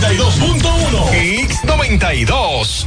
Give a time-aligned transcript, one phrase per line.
[0.00, 1.10] 92.1.
[1.10, 2.86] Mix 92.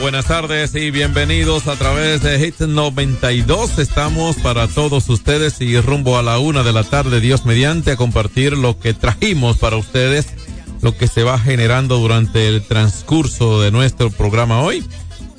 [0.00, 3.78] Buenas tardes y bienvenidos a través de Hit 92.
[3.78, 7.96] Estamos para todos ustedes y rumbo a la una de la tarde, Dios mediante, a
[7.96, 10.26] compartir lo que trajimos para ustedes,
[10.82, 14.84] lo que se va generando durante el transcurso de nuestro programa hoy.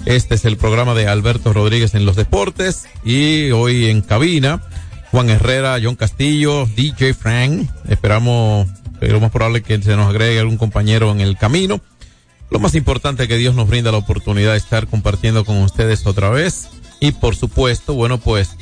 [0.06, 4.62] Este es el programa de Alberto Rodríguez en los deportes y hoy en cabina,
[5.12, 7.70] Juan Herrera, John Castillo, DJ Frank.
[7.90, 8.68] Esperamos,
[9.00, 11.82] pero más probable que se nos agregue algún compañero en el camino.
[12.50, 16.30] Lo más importante que Dios nos brinda la oportunidad de estar compartiendo con ustedes otra
[16.30, 16.70] vez.
[17.00, 18.56] Y por supuesto, bueno, pues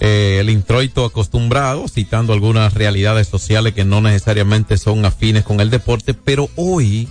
[0.00, 5.70] eh, el introito acostumbrado, citando algunas realidades sociales que no necesariamente son afines con el
[5.70, 7.08] deporte, pero hoy,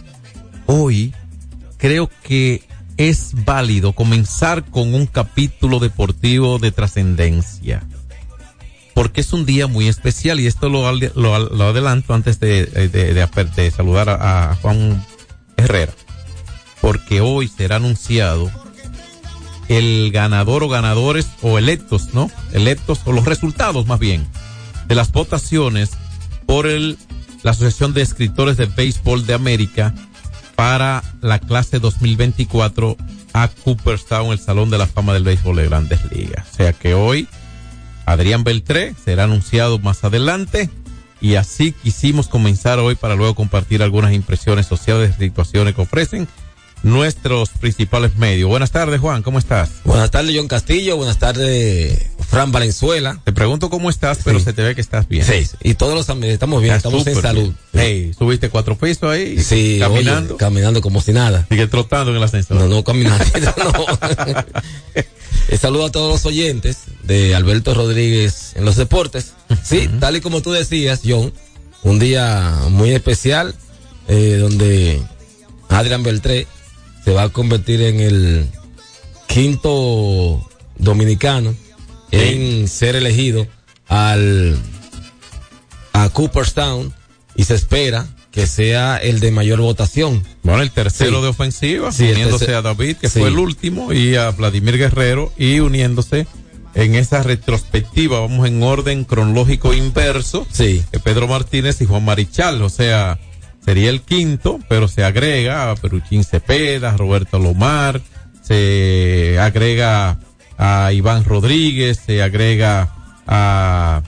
[0.65, 1.13] hoy,
[1.77, 2.63] creo que
[2.97, 7.83] es válido comenzar con un capítulo deportivo de trascendencia.
[8.95, 14.09] Porque es un día muy especial y esto lo, lo, adelanto antes de, de, saludar
[14.09, 15.05] a Juan
[15.57, 15.93] Herrera
[16.85, 18.51] porque hoy será anunciado
[19.69, 22.29] el ganador o ganadores o electos, ¿no?
[22.53, 24.27] Electos o los resultados más bien
[24.87, 25.89] de las votaciones
[26.45, 26.99] por el,
[27.41, 29.95] la Asociación de Escritores de Béisbol de América
[30.55, 32.97] para la clase 2024
[33.33, 36.45] a Cooperstown, el Salón de la Fama del Béisbol de Grandes Ligas.
[36.53, 37.27] O sea que hoy
[38.05, 40.69] Adrián Beltré será anunciado más adelante
[41.19, 46.27] y así quisimos comenzar hoy para luego compartir algunas impresiones sociales, situaciones que ofrecen
[46.85, 48.47] nuestros principales medios.
[48.47, 49.71] Buenas tardes, Juan, ¿cómo estás?
[49.85, 50.95] Buenas tardes, John Castillo.
[50.95, 53.19] Buenas tardes, Fran Valenzuela.
[53.23, 55.25] Te pregunto cómo estás, pero se te ve que estás bien.
[55.25, 57.53] Sí, y todos los estamos bien, estamos en salud.
[57.73, 59.41] Hey, subiste cuatro pisos ahí.
[59.41, 60.37] Sí, caminando.
[60.37, 61.47] caminando como si nada.
[61.49, 62.57] Sigue trotando en el ascensor.
[62.57, 63.25] No, no, caminando.
[63.57, 63.85] no.
[65.47, 69.33] Eh, saludo a todos los oyentes de Alberto Rodríguez en los deportes.
[69.63, 71.33] Sí, tal y como tú decías, John,
[71.81, 73.55] un día muy especial
[74.07, 75.01] eh, donde
[75.69, 76.47] Adrián Beltré
[77.05, 78.49] se va a convertir en el
[79.27, 80.49] quinto
[80.79, 81.53] dominicano
[82.11, 83.45] en ser elegido
[83.87, 84.57] al
[85.93, 86.91] a Cooperstown
[87.35, 90.23] y se espera que sea el de mayor votación.
[90.41, 94.77] Bueno, el tercero de ofensiva, uniéndose a David, que fue el último, y a Vladimir
[94.77, 96.27] Guerrero, y uniéndose
[96.73, 100.83] en esa retrospectiva, vamos en orden cronológico inverso, sí.
[101.03, 103.19] Pedro Martínez y Juan Marichal, o sea,
[103.65, 107.99] sería el quinto, pero se agrega a Peruchín Cepeda, Roberto Lomar,
[108.43, 110.19] se agrega
[110.57, 112.93] a Iván Rodríguez, se agrega
[113.27, 114.03] a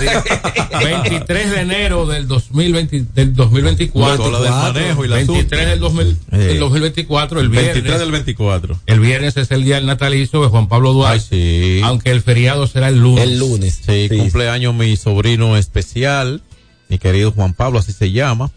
[0.83, 4.31] 23 de enero del 2020, del 2024.
[4.31, 6.37] 24, del y la 23 del, 2000, eh.
[6.37, 7.75] del 2024, el viernes.
[7.75, 8.81] 23 del 24.
[8.87, 11.13] El viernes es el día del natalicio de Juan Pablo Duarte.
[11.13, 11.81] Ay, sí.
[11.85, 13.25] Aunque el feriado será el lunes.
[13.25, 13.81] El lunes.
[13.85, 16.43] Sí, sí, cumpleaños mi sobrino especial,
[16.89, 18.51] mi querido Juan Pablo, así se llama.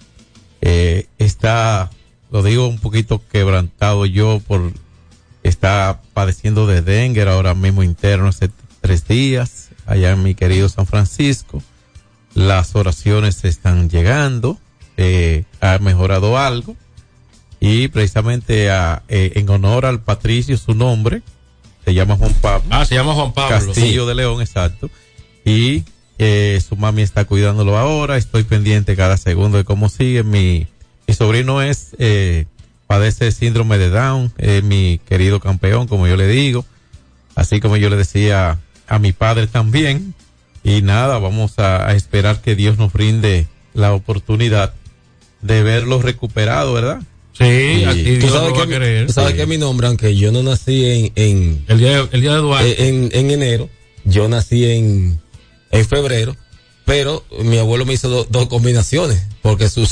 [0.62, 1.90] Eh, está,
[2.32, 4.72] lo digo un poquito quebrantado yo por,
[5.44, 8.50] está padeciendo de dengue ahora mismo interno hace
[8.80, 11.62] tres días allá en mi querido San Francisco.
[12.34, 14.58] Las oraciones están llegando,
[14.98, 16.76] eh, ha mejorado algo
[17.66, 21.22] y precisamente a, eh, en honor al patricio, su nombre,
[21.86, 22.68] se llama Juan Pablo.
[22.70, 23.58] Ah, se llama Juan Pablo.
[23.58, 24.90] Castillo de León, exacto.
[25.46, 25.84] Y
[26.18, 30.24] eh, su mami está cuidándolo ahora, estoy pendiente cada segundo de cómo sigue.
[30.24, 30.68] Mi,
[31.08, 32.48] mi sobrino es, eh,
[32.86, 34.34] padece síndrome de Down,
[34.64, 36.66] mi querido campeón, como yo le digo.
[37.34, 40.14] Así como yo le decía a mi padre también.
[40.64, 44.74] Y nada, vamos a, esperar que Dios nos brinde la oportunidad
[45.42, 47.02] de verlo recuperado, ¿verdad?
[47.34, 49.08] Sí, así Dios sabes, que, querer.
[49.08, 51.12] Tú sabes que mi nombre, aunque yo no nací en...
[51.16, 52.68] en el, día de, el día de Eduardo.
[52.68, 53.70] Eh, en, en, enero,
[54.06, 55.20] yo nací en,
[55.72, 56.38] en febrero,
[56.86, 59.88] pero mi abuelo me hizo dos combinaciones, porque su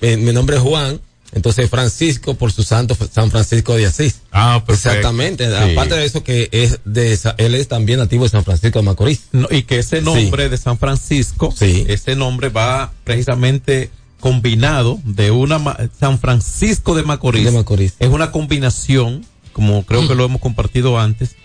[0.00, 1.00] mi nombre es Juan,
[1.32, 4.20] entonces Francisco por su santo San Francisco de Asís.
[4.32, 4.90] Ah, perfecto.
[4.90, 5.46] Exactamente.
[5.46, 9.22] Aparte de eso que es de él es también nativo de San Francisco de Macorís.
[9.50, 11.84] y que ese nombre de San Francisco, sí.
[11.88, 15.60] ese nombre va precisamente combinado de una
[15.98, 17.44] San Francisco de Macorís.
[17.44, 17.94] De Macorís.
[17.98, 21.36] Es una combinación, como creo que lo hemos compartido antes,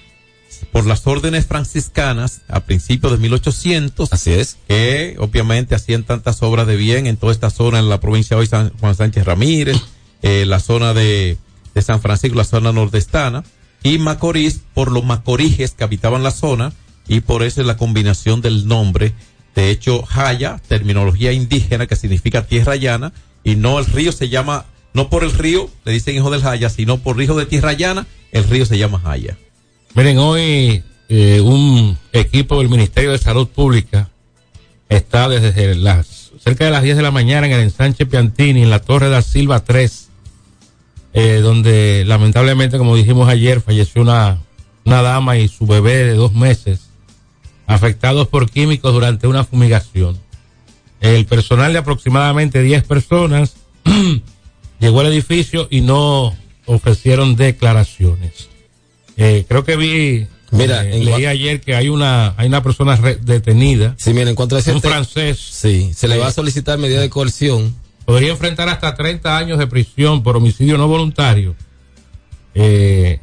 [0.72, 4.12] por las órdenes franciscanas a principios de 1800.
[4.12, 4.57] Así es.
[4.68, 8.42] Que obviamente hacían tantas obras de bien en toda esta zona, en la provincia de
[8.42, 9.78] hoy San Juan Sánchez Ramírez,
[10.22, 11.38] eh, la zona de,
[11.81, 13.44] San Francisco, la zona nordestana,
[13.84, 16.74] y Macorís por los macoriges que habitaban la zona,
[17.07, 19.13] y por eso es la combinación del nombre.
[19.56, 23.13] De hecho, Jaya, terminología indígena que significa tierra llana,
[23.44, 26.69] y no el río se llama, no por el río, le dicen hijo del Jaya,
[26.69, 29.38] sino por hijo de tierra llana, el río se llama Jaya.
[29.95, 34.09] Miren, hoy eh, un equipo del Ministerio de Salud Pública
[34.89, 38.69] está desde las cerca de las 10 de la mañana en el ensanche Piantini, en
[38.69, 40.09] la Torre de Silva 3,
[41.14, 44.40] eh, donde lamentablemente, como dijimos ayer, falleció una,
[44.83, 46.90] una dama y su bebé de dos meses,
[47.66, 50.19] afectados por químicos durante una fumigación.
[50.99, 53.56] El personal de aproximadamente 10 personas
[54.80, 56.35] llegó al edificio y no
[56.66, 58.55] ofrecieron declaraciones.
[59.18, 63.95] Eh, creo que vi, Mira, eh, leí ayer que hay una, hay una persona detenida.
[63.98, 65.40] Sí, mira, en cuanto a ese un francés.
[65.40, 67.76] Sí, se le va a solicitar medida de coerción.
[68.06, 71.56] Podría enfrentar hasta 30 años de prisión por homicidio no voluntario.
[72.54, 73.19] Eh,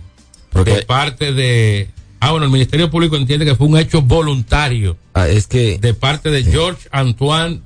[0.50, 1.88] Porque, de parte de,
[2.20, 4.96] ah, bueno, el Ministerio Público entiende que fue un hecho voluntario.
[5.14, 5.78] Ah, es que.
[5.78, 7.62] De parte de George Antoine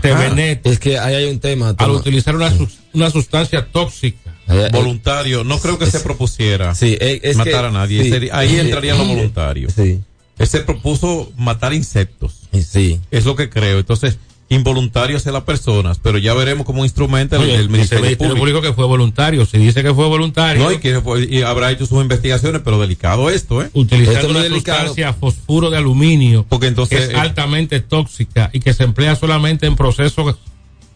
[0.00, 0.66] Tevenet.
[0.66, 1.74] Es que ahí hay un tema.
[1.76, 2.52] Al utilizar una,
[2.94, 4.27] una sustancia tóxica
[4.72, 8.30] voluntario, no creo que se propusiera es matar a nadie.
[8.32, 9.68] ahí entraría lo voluntario.
[9.70, 10.00] Sí.
[10.38, 12.48] Él se propuso matar insectos.
[12.52, 13.00] Sí.
[13.10, 13.78] Es lo que creo.
[13.78, 18.62] Entonces, involuntario hacia las personas, pero ya veremos cómo instrumenta el, el, Ministerio, Público.
[18.62, 19.44] que fue voluntario.
[19.46, 20.62] Si dice que fue voluntario.
[20.62, 23.70] No, y que y habrá hecho sus investigaciones, pero delicado esto, ¿eh?
[23.74, 26.46] Utilizando una sustancia fosfuro de aluminio.
[26.48, 27.08] Porque entonces.
[27.08, 30.36] Que es altamente tóxica y que se emplea solamente en procesos,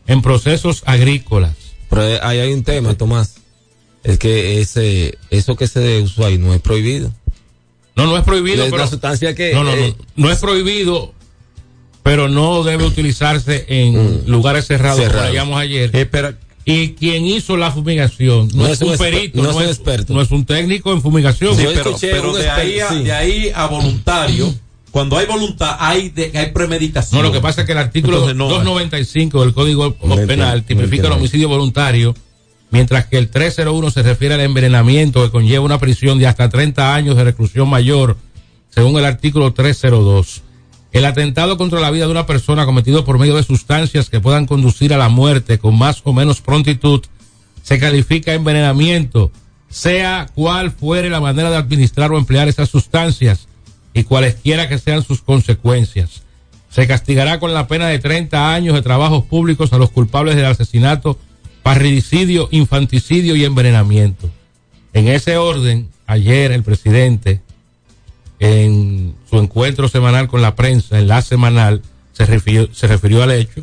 [0.06, 1.56] en procesos agrícolas.
[1.90, 3.41] Pero ahí hay un tema, Tomás
[4.04, 7.12] es que ese, eso que se usó ahí no es prohibido.
[7.94, 8.64] No, no es prohibido.
[8.64, 9.52] Es una sustancia que.
[9.52, 9.96] No, no, no.
[10.16, 11.14] No es prohibido
[12.02, 16.08] pero no debe utilizarse en lugares cerrados, como llamamos ayer.
[16.10, 19.62] Pero Y quien hizo la fumigación no, No es, un perito, no no, es un
[19.62, 20.14] experto.
[20.14, 21.56] no es un técnico en fumigación.
[21.56, 23.04] Sí, pero, pero de, ahí a, sí.
[23.04, 24.52] de ahí a voluntario,
[24.90, 27.20] cuando hay voluntad, hay, de, hay premeditación.
[27.20, 29.94] No, lo que pasa es que el artículo Entonces, no, 295 del Código
[30.26, 32.14] Penal tipifica el homicidio voluntario,
[32.72, 36.94] mientras que el 301 se refiere al envenenamiento que conlleva una prisión de hasta 30
[36.94, 38.16] años de reclusión mayor,
[38.70, 40.42] según el artículo 302.
[40.90, 44.46] El atentado contra la vida de una persona cometido por medio de sustancias que puedan
[44.46, 47.02] conducir a la muerte con más o menos prontitud
[47.62, 49.30] se califica envenenamiento,
[49.68, 53.48] sea cual fuere la manera de administrar o emplear esas sustancias
[53.94, 56.22] y cualesquiera que sean sus consecuencias.
[56.70, 60.46] Se castigará con la pena de 30 años de trabajos públicos a los culpables del
[60.46, 61.18] asesinato,
[61.62, 64.28] parricidio, infanticidio y envenenamiento.
[64.92, 67.40] En ese orden, ayer el presidente,
[68.38, 73.30] en su encuentro semanal con la prensa, en la semanal, se refirió, se refirió al
[73.30, 73.62] hecho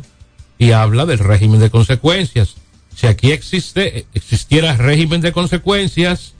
[0.58, 2.54] y habla del régimen de consecuencias.
[2.96, 6.34] Si aquí existe, existiera régimen de consecuencias,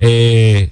[0.00, 0.70] eh,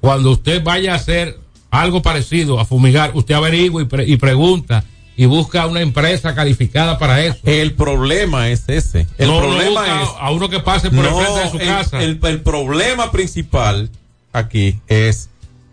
[0.00, 1.38] cuando usted vaya a hacer
[1.70, 4.84] algo parecido a fumigar, usted averigua y, pre- y pregunta
[5.16, 7.38] y busca una empresa calificada para eso.
[7.44, 9.06] El problema es ese.
[9.18, 10.08] El no, problema es.
[10.18, 12.02] a uno que pase por el No, frente de su el, casa.
[12.02, 13.90] el- el problema principal
[14.32, 15.28] aquí es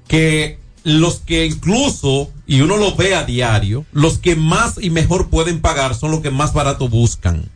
[0.08, 5.30] que los que incluso, y uno lo ve a diario, los que más y mejor
[5.30, 7.50] pueden pagar son los que más barato buscan.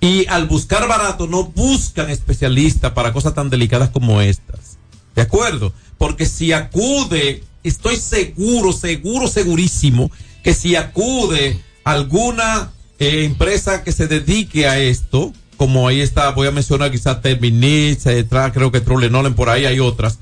[0.00, 4.76] Y al buscar barato no buscan especialistas para cosas tan delicadas como estas.
[5.14, 5.72] ¿De acuerdo?
[5.96, 10.10] Porque si acude, estoy seguro, seguro, segurísimo,
[10.46, 16.46] que si acude alguna eh, empresa que se dedique a esto, como ahí está, voy
[16.46, 18.24] a mencionar quizás Terminix, eh,
[18.54, 20.20] creo que True Nolan, por ahí hay otras,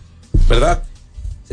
[0.48, 0.82] ¿verdad?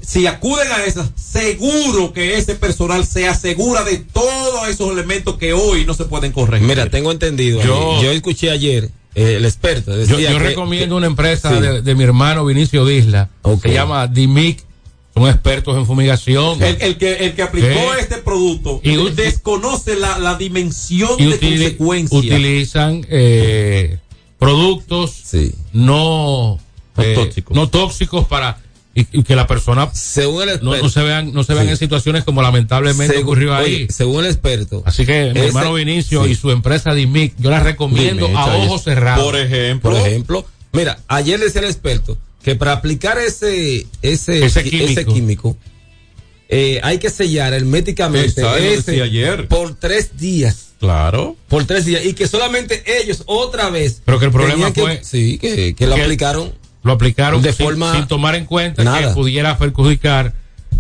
[0.02, 5.52] Si acuden a esas, seguro que ese personal se asegura de todos esos elementos que
[5.52, 6.66] hoy no se pueden corregir.
[6.66, 7.62] Mira, tengo entendido.
[7.62, 9.92] Yo- Yo, escuché ayer eh, el experto.
[9.92, 11.60] Yo, Decía yo que- recomiendo que- una empresa Sí.
[11.62, 13.28] de, de mi hermano Vinicio Disla.
[13.42, 13.64] Ok.
[13.64, 14.64] Se llama DIMIC.
[15.14, 16.62] Son expertos en fumigación.
[16.64, 21.40] El, el que, el que aplicó este producto Y desconoce la, la dimensión y de
[21.40, 22.18] utili- consecuencia.
[22.20, 23.98] utilizan eh,
[24.40, 25.54] productos Sí.
[25.74, 26.60] no,
[26.98, 27.56] No eh, tóxicos.
[27.56, 28.60] no tóxicos para
[28.94, 30.84] y, y que la persona Según el no, experto.
[30.84, 31.72] no se vean no se vean Sí.
[31.72, 33.64] en situaciones como lamentablemente según- ocurrió ahí.
[33.76, 34.82] oye, según el experto.
[34.86, 36.32] Así que mi hermano Vinicio sí.
[36.32, 39.24] y su empresa DIMIC, yo la recomiendo Dime, a ojos cerrados.
[39.24, 39.92] Por ejemplo.
[39.92, 44.90] Por ejemplo, mira, ayer decía el experto que para aplicar ese ese, Ese químico.
[44.92, 45.58] ese químico,
[46.50, 48.42] eh, hay que sellar herméticamente
[48.74, 49.48] ese ayer.
[49.48, 50.70] por tres días.
[50.80, 51.36] Claro.
[51.48, 52.04] Por tres días.
[52.06, 54.02] Y que solamente ellos otra vez.
[54.04, 56.52] Pero que el problema que- fue- Sí, que, que lo aplicaron.
[56.84, 59.10] lo aplicaron De sin, forma- sin tomar en cuenta Nada.
[59.10, 60.34] que pudiera perjudicar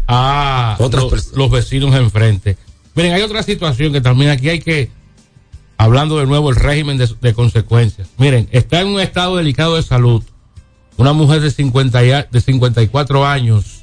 [0.07, 2.57] a Otras los vecinos enfrente.
[2.95, 4.89] Miren, hay otra situación que también aquí hay que,
[5.77, 8.07] hablando de nuevo el régimen de, de consecuencias.
[8.17, 10.23] Miren, está en un estado delicado de salud
[11.01, 13.81] una mujer de, 50 y a- de 54 años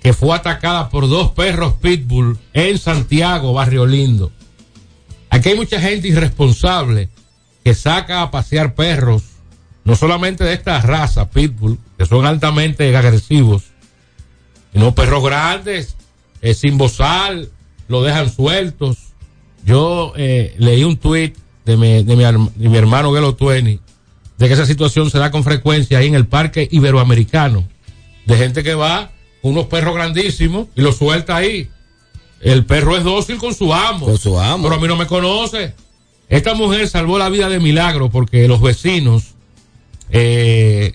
[0.00, 4.30] que fue atacada por dos perros pitbull en Santiago, Barrio Lindo.
[5.28, 7.08] Aquí hay mucha gente irresponsable
[7.64, 9.22] que saca a pasear perros,
[9.84, 13.64] no solamente de esta raza, pitbull, que son altamente agresivos,
[14.72, 15.96] sino perros grandes,
[16.42, 17.50] eh, sin bozal,
[17.88, 18.98] lo dejan sueltos.
[19.64, 22.16] Yo eh, leí un tuit de mi, de
[22.68, 23.80] mi hermano Gelo Tueni,
[24.42, 27.62] de que esa situación se da con frecuencia ahí en el parque iberoamericano,
[28.26, 31.70] de gente que va con unos perros grandísimos y los suelta ahí.
[32.40, 34.04] El perro es dócil con su amo.
[34.06, 34.64] Con su amo.
[34.64, 35.74] Pero a mí no me conoce.
[36.28, 39.34] Esta mujer salvó la vida de milagro porque los vecinos
[40.10, 40.94] eh,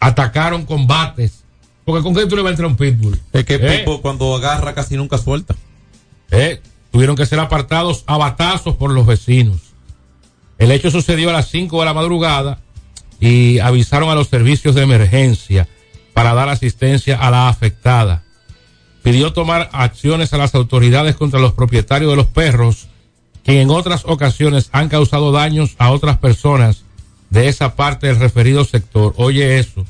[0.00, 1.42] atacaron combates.
[1.84, 3.20] Porque con qué tú le vas a entrar a un pitbull.
[3.34, 5.54] Es que Eh, Pipo cuando agarra casi nunca suelta.
[6.30, 9.60] eh, tuvieron que ser apartados a batazos por los vecinos.
[10.58, 12.58] El hecho sucedió a las 5 de la madrugada
[13.20, 15.68] y avisaron a los servicios de emergencia
[16.14, 18.24] para dar asistencia a la afectada.
[19.02, 22.88] Pidió tomar acciones a las autoridades contra los propietarios de los perros,
[23.44, 26.84] que en otras ocasiones han causado daños a otras personas
[27.30, 29.14] de esa parte del referido sector.
[29.16, 29.84] Oye eso.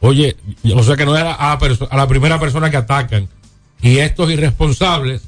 [0.00, 0.36] Oye,
[0.74, 1.58] o sea que no era a
[1.96, 3.28] la, primera persona que atacan.
[3.80, 5.22] Y estos irresponsables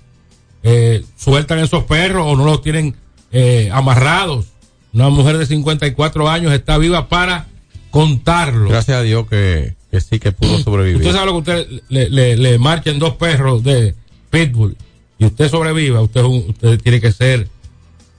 [0.62, 2.96] eh, sueltan esos perros o no los tienen
[3.32, 4.46] eh, amarrados.
[4.92, 7.46] Una mujer de 54 años está viva para
[7.90, 8.68] contarlo.
[8.68, 10.96] Gracias a Dios que, que sí que pudo sobrevivir.
[11.00, 13.94] Usted sabe lo que usted le, le, le marchen dos perros de
[14.30, 14.76] Pitbull
[15.18, 17.48] y usted sobreviva, usted, usted tiene que ser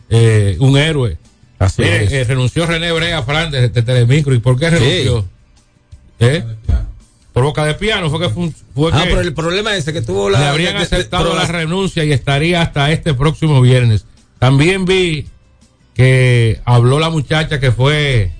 [0.09, 1.17] eh, un héroe.
[1.59, 2.11] Así Mire, es.
[2.11, 4.33] eh, renunció René Brea Fran de, de Telemicro.
[4.33, 5.25] ¿Y por qué renunció?
[6.19, 6.43] ¿Eh?
[7.33, 10.01] Por boca de piano fue que fue, fue Ah, que pero el problema es que
[10.01, 10.39] tuvo la.
[10.39, 14.05] le habrían de- aceptado la renuncia y estaría hasta este próximo viernes.
[14.37, 15.27] También vi
[15.93, 18.31] que habló la muchacha que fue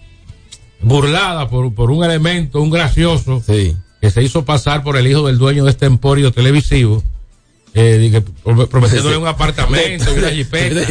[0.82, 3.76] burlada por, por un elemento, un gracioso, Sí.
[4.00, 7.04] que se hizo pasar por el hijo del dueño de este emporio televisivo,
[7.74, 8.22] eh,
[8.70, 10.82] prometiéndole un apartamento, una jipeta.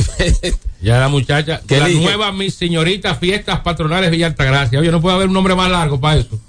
[0.80, 2.00] Ya la muchacha, ¿Qué la dije?
[2.02, 4.78] nueva mi señorita fiestas patronales Villa Altagracia.
[4.80, 6.40] Oye, no puede haber un nombre más largo para eso.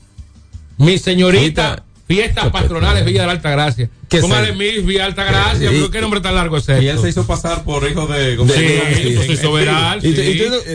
[0.77, 3.89] Mi señorita Ahorita- fiestas patronales Villa de la Altagracia.
[4.09, 4.51] ¿Qué es Póngale?
[4.53, 5.75] Miss Villa Altagracia, Sí.
[5.75, 8.35] pero qué nombre tan largo es Y él se hizo pasar por hijo de.
[8.37, 10.21] Sí, se hizo viral, Y tú-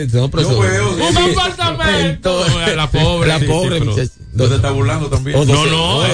[0.01, 2.45] Un apartamento.
[2.75, 3.27] La pobre.
[3.27, 5.37] La pobre se está burlando también.
[5.47, 6.09] No, no, eh,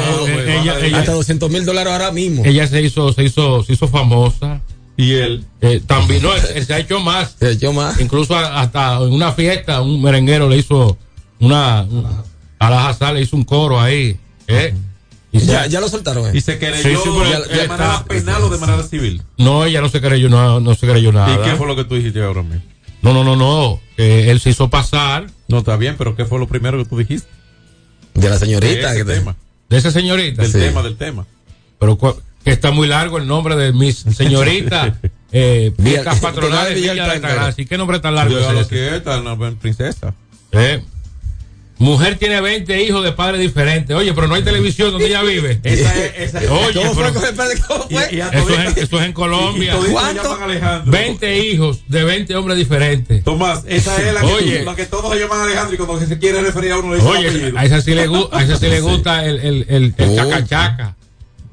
[0.82, 2.44] eh, hasta 200 mil dólares ahora mismo.
[2.46, 4.62] ella se hizo, se hizo, se hizo famosa.
[4.96, 5.44] Y él.
[5.62, 7.36] Eh, también, no, él- se ha hecho más.
[7.40, 8.00] Se echó más.
[8.00, 10.98] Incluso hasta en una fiesta, un merenguero le hizo
[11.40, 11.86] una,
[12.60, 14.18] a la Hazard le hizo un coro ahí.
[14.48, 14.74] ¿eh?
[15.34, 16.28] Y se- Ya, ya lo soltaron.
[16.28, 16.32] eh.
[16.36, 19.22] Y se querelló Sí, sí, de, de está- penal o de manera civil.
[19.38, 21.34] No, ella no se creyó, no, no se creyó nada.
[21.34, 22.62] ¿Y qué fue lo que tú dijiste ahora mismo?
[23.02, 23.82] No, no, no, no.
[23.98, 27.28] Él se hizo pasar No está bien, pero ¿qué fue lo primero que tú dijiste?
[28.14, 28.90] De la De señorita.
[28.94, 29.36] ese que te- tema.
[29.70, 30.42] de esa señorita.
[30.44, 30.60] Del Sí.
[30.60, 31.26] tema, del tema.
[31.80, 35.00] Pero que está muy largo el nombre de mi señorita.
[35.32, 37.30] eh, Villa- fiestas patronales Villa Villa de Altagracia.
[37.30, 37.62] Altagracia.
[37.64, 38.70] ¿Y qué nombre tan largo Yo es lo ese?
[38.70, 40.14] que es, tal, una princesa.
[40.52, 40.84] Eh,
[41.84, 43.96] Mujer tiene 20 hijos de padres diferentes.
[43.96, 45.60] Oye, pero no hay televisión donde ella vive.
[45.64, 46.50] Esa es, esa es.
[46.50, 47.04] Oye, ¿Cómo fue?
[47.12, 48.08] pero- ¿Cómo fue?
[48.12, 49.76] Y- y a Eso es, eso es en Colombia.
[49.88, 50.24] y ¿Cuánto?
[50.24, 50.92] llaman Alejandro.
[50.92, 53.24] 20 hijos de 20 hombres diferentes.
[53.24, 54.64] Tomás, esa es la que, Oye.
[54.64, 57.08] la que todos se llaman Alejandro y cuando se quiere referir a uno le dice
[57.10, 60.10] Oye, a esa sí le, gu- a esa sí le gusta el, el, el, el
[60.10, 60.16] Oh.
[60.16, 60.96] chacachaca.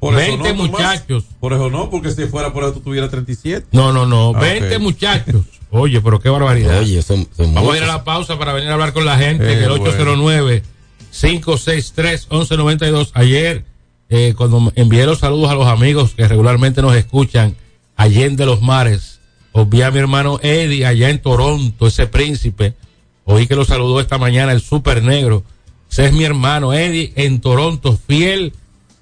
[0.01, 0.71] Por eso 20 no, Tomás.
[0.71, 1.23] muchachos.
[1.39, 3.67] Por eso no, porque si fuera por eso tú tuvieras 37.
[3.71, 4.33] No, no, no.
[4.35, 4.81] Ah, 20 ok.
[4.81, 5.45] muchachos.
[5.69, 6.79] Oye, pero qué barbaridad.
[6.79, 9.17] Oye, son, son Vamos a ir a la pausa para venir a hablar con la
[9.17, 9.85] gente Eh, en el bueno.
[11.13, 13.11] 809-563-1192.
[13.13, 13.65] Ayer,
[14.09, 17.55] eh, cuando envié los saludos a los amigos que regularmente nos escuchan,
[17.95, 19.19] Allende los Mares,
[19.51, 22.73] obvié a mi hermano Eddie allá en Toronto, ese príncipe.
[23.25, 25.43] Oí que lo saludó esta mañana el Super Negro.
[25.91, 28.53] Ese es mi hermano Eddie en Toronto, fiel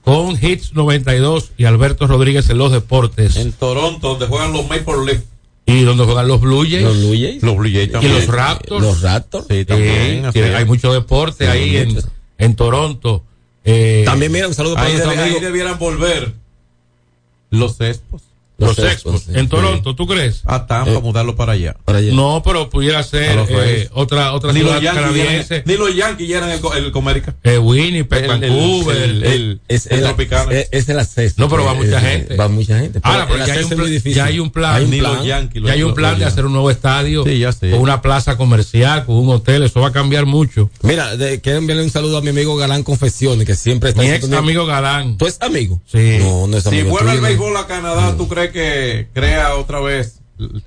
[0.10, 3.36] con Hits 92 y Alberto Rodríguez en los deportes.
[3.38, 5.24] En Toronto, donde juegan los Maple Leafs.
[5.66, 7.44] y donde juegan los Blue Jays Los Blue Jays.
[7.44, 8.14] Los Blue Jays y también.
[8.16, 8.82] los Raptors.
[8.82, 9.46] Los Raptors.
[9.50, 10.26] Sí, también.
[10.26, 10.36] Es.
[10.56, 11.98] hay mucho deporte Sí, ahí en,
[12.38, 13.24] en Toronto.
[13.66, 15.40] Eh, También, mira, un saludo para Ahí, debe- ahí amigo.
[15.42, 16.34] debieran volver
[17.52, 18.24] los Expos
[18.60, 19.16] los los Expos.
[19.16, 19.40] Expos, sí.
[19.40, 20.42] En Toronto, ¿tú crees?
[20.46, 21.00] a Tampa, Eh.
[21.02, 21.76] mudarlo para allá.
[21.86, 22.14] Para allá.
[22.14, 25.64] No, pero pudiera ser eh, otra otra Ni los, ciudad canadiense.
[25.66, 27.36] ni los Yankees llenan el, co- el Comérica.
[27.44, 28.98] Eh, Winnipeg, El- el- Vancouver.
[28.98, 30.52] el- el- es, el el, Tropicana.
[30.54, 31.36] es, es el acceso.
[31.38, 32.36] No, pero va Eh, mucha gente.
[32.36, 33.00] Va mucha gente.
[33.04, 34.76] Ahora, Pero el ya hay, un ya hay un plan.
[34.76, 35.26] Hay un Ni los plan.
[35.26, 35.64] Yankees.
[35.64, 37.72] ya hay un plan los de hacer un nuevo estadio Sí, ya sé.
[37.72, 39.64] con una plaza comercial, con un hotel.
[39.64, 40.70] Eso va a cambiar mucho.
[40.84, 44.10] Mira, de- quiero enviarle un saludo a mi amigo Galán Confesiones, que siempre está Mi
[44.10, 45.18] ex amigo Galán.
[45.18, 45.82] ¿Tú es amigo?
[45.92, 46.18] Sí.
[46.20, 46.90] No, no es Si amigo.
[46.92, 50.20] vuelve el béisbol a Canadá, ¿tú crees que crea otra vez?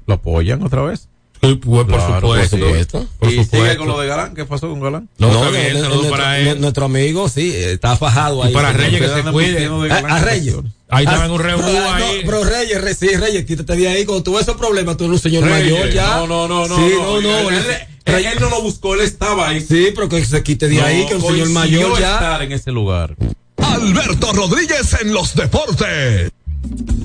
[0.07, 1.09] ¿Lo apoyan otra vez?
[1.43, 2.57] Sí, pues, por supuesto.
[2.57, 3.07] por supuesto.
[3.19, 4.33] Por y sigue con lo de Galán.
[4.35, 5.09] ¿Qué pasó con Galán?
[5.19, 6.61] No, No, bien, saludos nuestro, para él.
[6.61, 8.53] nuestro amigo, sí, está fajado ahí.
[8.53, 9.67] para Reyes, que se andan cuide.
[9.67, 10.55] A, a Reyes.
[10.89, 12.21] Ahí Ah, estaban un revolú pero, ah, ahí.
[12.23, 14.05] No, pero Reyes, Re- sí, Reyes, quítate de ahí.
[14.05, 16.17] Con tuvo esos problemas, tú eres un señor Reyes, mayor ya.
[16.19, 16.77] No, no, no, no.
[16.77, 17.49] Sí, no, no, no.
[17.51, 19.61] Él, él- él- él no lo buscó, él estaba ahí.
[19.63, 22.13] Sí, pero que se quite de ahí, que un señor mayor ya.
[22.15, 23.17] estar en ese lugar.
[23.57, 26.31] Alberto Rodríguez en los deportes.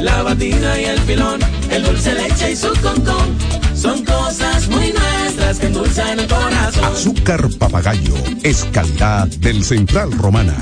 [0.00, 3.36] la batida y el pilón, el dulce leche y su concón.
[3.74, 6.84] Son cosas muy nuestras que endulzan el corazón.
[6.84, 10.56] Azúcar papagayo es calidad del Central Romana.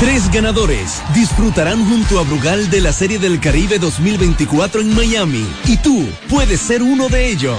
[0.00, 5.76] Tres ganadores disfrutarán junto a Brugal de la Serie del Caribe 2024 en Miami y
[5.78, 7.58] tú puedes ser uno de ellos.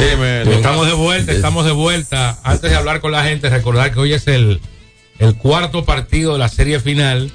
[0.00, 2.38] Dime, Estamos de vuelta, estamos de vuelta.
[2.42, 4.60] Antes de hablar con la gente, recordar que hoy es el,
[5.18, 7.30] el cuarto partido de la serie final.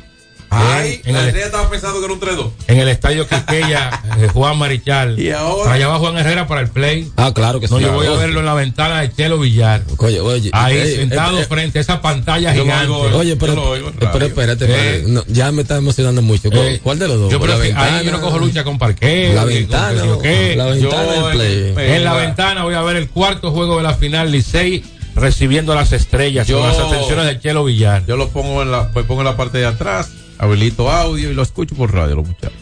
[0.49, 2.51] Ay, en, la el, estrella estaba pensando que era un 3-2.
[2.67, 5.19] en el estadio Quiqueya, eh, Juan Marichal.
[5.19, 7.11] Y ahora- Allá va Juan Herrera para el play.
[7.17, 7.83] Ah, claro que No, sí.
[7.83, 9.83] yo voy a verlo en la ventana de Chelo Villar.
[9.97, 10.49] Oye, oye.
[10.53, 12.91] Ahí eh, sentado eh, frente a esa pantalla gigante.
[12.91, 15.03] oigo, Oye, pero, Yo lo oigo pero espérate, Eh.
[15.07, 16.49] no, ya me está emocionando mucho.
[16.49, 17.31] ¿Cuál, Eh, cuál de los dos?
[17.31, 17.97] Yo ¿Por creo la que ventana?
[17.97, 19.33] ahí yo no cojo lucha con parqueo.
[19.33, 20.55] La con ventana, qué qué.
[20.55, 21.73] la ventana del play.
[21.75, 24.83] en- en la ventana voy a ver el cuarto juego de la final Licey
[25.15, 28.05] recibiendo a las estrellas Yo- con las atenciones de Chelo Villar.
[28.05, 31.33] Yo lo pongo en la, pues pongo en la parte de atrás, habilito audio y
[31.33, 32.59] lo escucho por radio, los muchachos.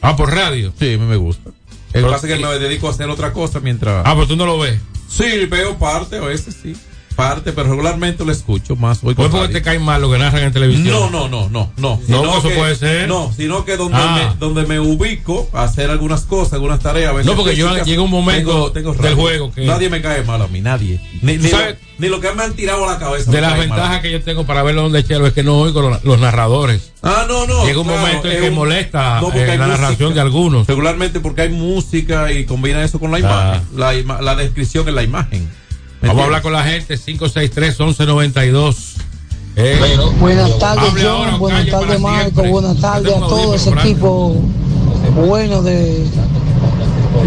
[0.00, 0.72] Ah, por radio.
[0.78, 1.50] Sí, a mí me gusta.
[1.92, 4.04] El pasa es que me dedico a hacer otra cosa mientras.
[4.06, 4.80] Ah, pero tú no lo ves.
[5.08, 6.76] Sí, veo parte, a veces sí.
[7.16, 8.98] Parte, pero regularmente lo escucho más.
[9.02, 10.86] Hoy ¿Por con porque te cae mal lo que narran en televisión?
[10.86, 11.98] No, no, no, no, no.
[11.98, 13.08] No, Sino eso que- puede ser.
[13.08, 14.32] No, sino que donde, Ah.
[14.34, 17.10] me, donde me ubico a hacer algunas cosas, algunas tareas.
[17.10, 19.16] a veces No, porque yo- llega un momento del radio.
[19.16, 21.00] juego que- Nadie me cae mal a mí, nadie.
[21.22, 21.58] Ni, ni, lo,
[21.98, 23.30] ni lo que me han tirado a la cabeza.
[23.30, 23.60] De las mal.
[23.60, 26.92] ventajas que yo tengo para verlo donde Chelo es que no oigo los, los narradores.
[27.02, 27.64] Ah, no, no.
[27.64, 30.66] Llega un momento en que un- molesta, eh, la narración de algunos.
[30.66, 33.62] Regularmente porque hay música y combina eso con la Ah.
[33.72, 34.06] imagen.
[34.06, 35.48] La, la descripción en la imagen.
[36.06, 36.24] ¿Me Vamos a entiendes?
[36.24, 38.76] hablar con la gente, 563-1192.
[39.56, 41.38] Eh, Buenas tardes, John.
[41.38, 42.42] Buenas tardes, Marco.
[42.44, 44.36] Buenas tardes a todo ese equipo
[45.26, 46.04] bueno de,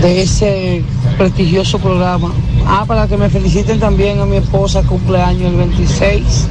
[0.01, 0.83] de ese
[1.17, 2.31] prestigioso programa.
[2.65, 6.47] Ah, para que me feliciten también a mi esposa, cumpleaños el 26,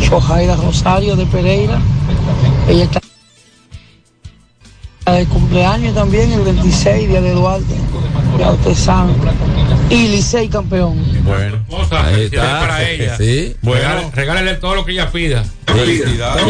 [0.00, 1.78] Shohaira Rosario de Pereira.
[2.68, 3.00] Ella está
[5.12, 7.74] de cumpleaños también el 26, día de Duarte,
[8.40, 9.12] ya usted sabe.
[9.90, 10.96] Y Licey campeón.
[11.24, 11.64] Bueno.
[11.90, 13.16] Ahí está, para ella.
[13.16, 13.54] sí.
[13.62, 15.44] Bueno, regálale, regálale todo lo que ella pida.
[15.66, 16.44] Felicidades.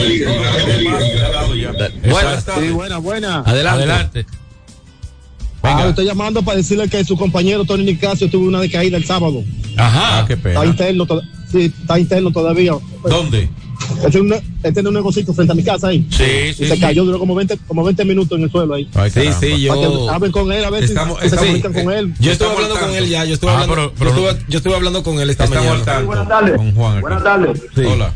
[2.72, 3.40] Buenas buena.
[3.40, 3.82] Adelante.
[3.82, 4.26] Adelante.
[5.62, 5.88] Ah, Venga.
[5.90, 9.42] estoy llamando para decirle que su compañero Tony Nicasio tuvo una decaída el sábado.
[9.76, 10.20] Ajá.
[10.20, 10.64] Ah, qué Está pena.
[10.64, 12.72] interno, to- sí, está interno todavía.
[13.08, 13.50] ¿Dónde?
[14.04, 14.10] Él
[14.72, 16.06] tiene, un, negocito frente a mi casa ahí.
[16.10, 16.80] Sí, y sí, se sí.
[16.80, 18.88] cayó, duró como 20, como 20 minutos en el suelo ahí.
[18.94, 20.10] Ay, Sí, sí, yo.
[20.10, 22.14] hablen con él, a ver Estamos- si se comunican con él.
[22.20, 24.58] Yo estuve hablando con él ya, yo estuve Ah, hablando, pero- pero yo, estuve, yo
[24.58, 25.84] estuve hablando con él esta mañana.
[25.84, 26.06] tanto.
[26.06, 26.56] Buenas tardes.
[26.56, 27.00] Con Juan.
[27.00, 27.62] Buenas tardes.
[27.76, 28.14] Hola.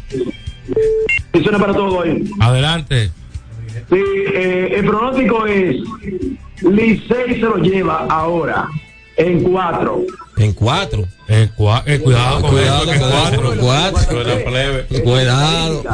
[1.32, 2.24] Bendiciones para todos ahí.
[2.40, 3.10] Adelante.
[3.90, 3.96] Sí,
[4.34, 5.76] eh, el pronóstico es
[6.62, 8.68] Licey se lo lleva ahora
[9.16, 10.02] en cuatro.
[10.36, 11.04] En cuatro.
[11.28, 13.52] En cua- eh, cuidado con Cuidado eso, que en con cuatro.
[13.60, 15.02] cuatro.
[15.04, 15.84] Cuidado.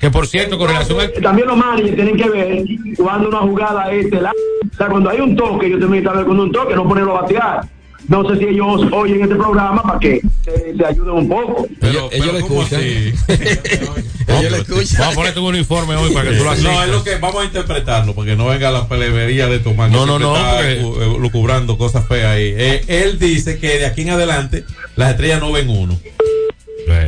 [0.00, 1.12] Que por cierto, con relación al.
[1.12, 2.64] También los managers tienen que ver
[2.96, 4.32] cuando una jugada es estelar.
[4.72, 7.16] O sea, cuando hay un toque, ellos tienen que saber cuando un toque, no ponerlo
[7.16, 7.60] a batear.
[8.08, 11.66] No sé si ellos oyen este programa para que se, se ayuden un poco.
[11.80, 12.80] ellos ellos lo escuchan.
[12.80, 14.98] ellos lo escuchan.
[15.00, 16.72] Vamos a ponerte un uniforme hoy para que tú lo asistas.
[16.74, 19.90] No, es lo que vamos a interpretarlo, porque no venga la pelevería de Tomás.
[19.90, 22.52] que No, no, no, porque- cu- eh, lucubrando cosas feas ahí.
[22.56, 24.64] Eh, él dice que de aquí en adelante
[24.96, 25.98] las estrellas no ven uno.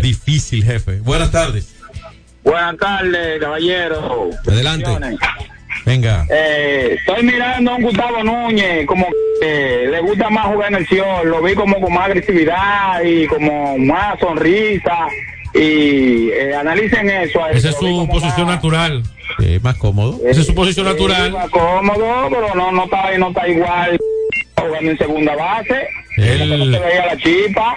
[0.01, 1.01] Difícil, jefe.
[1.01, 1.69] Buenas tardes.
[2.43, 4.31] Buenas tardes, caballero.
[4.47, 4.87] Adelante.
[5.85, 6.27] Venga.
[6.31, 9.07] Eh, estoy mirando a un Gustavo Núñez, como
[9.41, 11.29] que le gusta más jugar en el Sion.
[11.29, 15.07] Lo vi como con más agresividad y como más sonrisa.
[15.55, 17.47] Y eh, analicen eso.
[17.49, 19.03] Esa es su posición más- natural.
[19.39, 20.21] Sí, más cómodo.
[20.27, 21.33] Esa es su posición Sí, natural.
[21.33, 23.99] más cómodo, pero no, no, está, no está igual
[24.57, 25.87] jugando en segunda base.
[26.17, 27.75] Él- no se veía la chispa.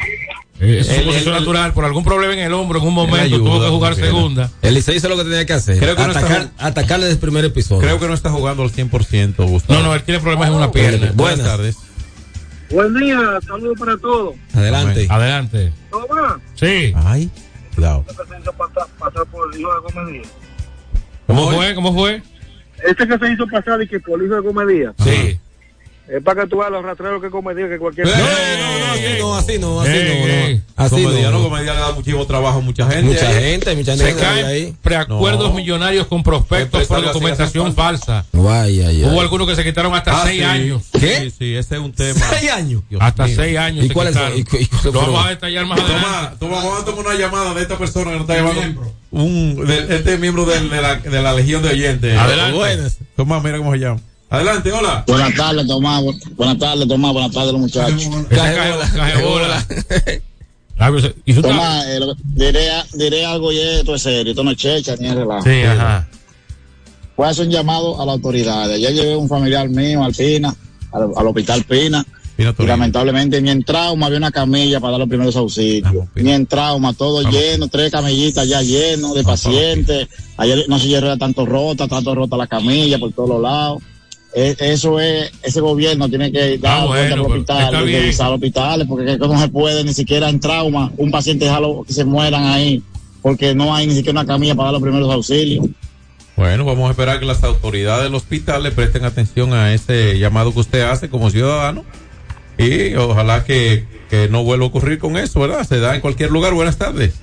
[0.59, 1.73] Eh, su posición natural.
[1.73, 4.51] Por algún problema en el hombro, en un momento, ayuda, tuvo que jugar segunda.
[4.61, 5.77] El Licey hizo lo que tenía que hacer.
[5.77, 7.81] Creo que no está Atacar, atacarle desde el primer episodio.
[7.81, 9.79] Creo que no está jugando al 100%, Gustavo.
[9.79, 11.11] No, no, él tiene problemas en una pierna.
[11.13, 11.77] Buenas tardes.
[12.69, 14.35] Buen día, saludos para todos.
[14.53, 15.07] Adelante.
[15.09, 15.73] Adelante.
[15.89, 16.93] Toma, Sí.
[16.95, 17.29] Ay,
[17.75, 18.03] cuidado.
[18.07, 20.21] se hizo pasar, pasar por el hijo de comedia.
[21.27, 21.75] ¿Cómo fue?
[21.75, 22.21] ¿Cómo fue?
[22.85, 24.93] Este que se hizo pasar y que por el hijo de comedia.
[25.03, 25.39] Sí.
[26.09, 28.07] Es para que tú veas los rastreros que comedia que cualquier.
[28.07, 30.55] No, así no, así no, así no, ey.
[30.55, 30.61] no.
[30.77, 31.43] Así Comediano, no.
[31.49, 33.03] comedia le da muchísimo trabajo a mucha gente.
[33.03, 35.55] Mucha gente, mucha gente Se caen preacuerdos No.
[35.55, 38.25] millonarios con prospectos por documentación falsa.
[38.31, 39.07] Vaya, ya.
[39.07, 40.83] Hubo algunos que se quitaron hasta Ah, seis años.
[40.93, 41.19] ¿Qué?
[41.29, 42.19] Sí, sí, ese es un tema.
[42.39, 42.83] ¿Seis años?
[42.99, 44.33] Hasta seis años ¿Y se cuáles son?
[44.33, 44.39] quitaron.
[44.39, 46.35] ¿Y cu- y cuáles Lo vamos a detallar más adelante.
[46.39, 48.93] Toma, toma, una llamada de esta persona que nos está llamando.
[49.11, 52.17] Un, de- este es miembro de, la, de la Legión de Oyentes.
[52.17, 52.91] Adelante.
[53.17, 53.99] Toma, mira cómo se llama.
[54.29, 55.03] Adelante, hola.
[55.07, 56.03] Buenas tardes, Tomás.
[56.03, 57.13] Bu- Buenas tardes, Tomás.
[57.13, 58.09] Buenas tardes, los muchachos.
[58.29, 59.65] Cajebola.
[61.25, 61.99] ¿Y su Tomás, eh,
[62.35, 64.31] diré, diré algo y esto es serio.
[64.31, 65.43] Esto no es checha ni es relajo.
[65.43, 66.07] Sí, ajá.
[67.15, 68.75] Voy a hacer un llamado a las autoridades.
[68.75, 70.53] Ayer llevé un familiar mío al Pina,
[70.91, 72.05] al, al hospital Pina.
[72.35, 75.81] Pina Y lamentablemente ni en trauma había una camilla para dar los primeros auxilios.
[75.91, 76.09] Vamos.
[76.13, 80.07] Ni en trauma, todo Vamos, lleno, tres camillitas ya llenos de Vamos, pacientes.
[80.37, 83.81] Ayer no se era tanto rota, tanto rota la camilla por todos los lados.
[84.33, 87.53] Eh, eso es, ese gobierno tiene que dar Ah, vuelta bueno, a los pero está
[87.55, 88.01] hospitales, bien.
[88.01, 92.05] revisar hospitales, porque no se puede ni siquiera en trauma, un paciente dejarlo que se
[92.05, 92.83] mueran ahí,
[93.21, 95.65] porque no hay ni siquiera una camilla para dar los primeros auxilios.
[96.35, 100.53] Bueno, vamos a esperar que las autoridades del hospital le presten atención a ese llamado
[100.53, 101.83] que usted hace como ciudadano.
[102.59, 105.63] Y ojalá que, que no vuelva a ocurrir con eso, ¿verdad?
[105.63, 106.53] Se da en cualquier lugar.
[106.53, 107.15] Buenas tardes.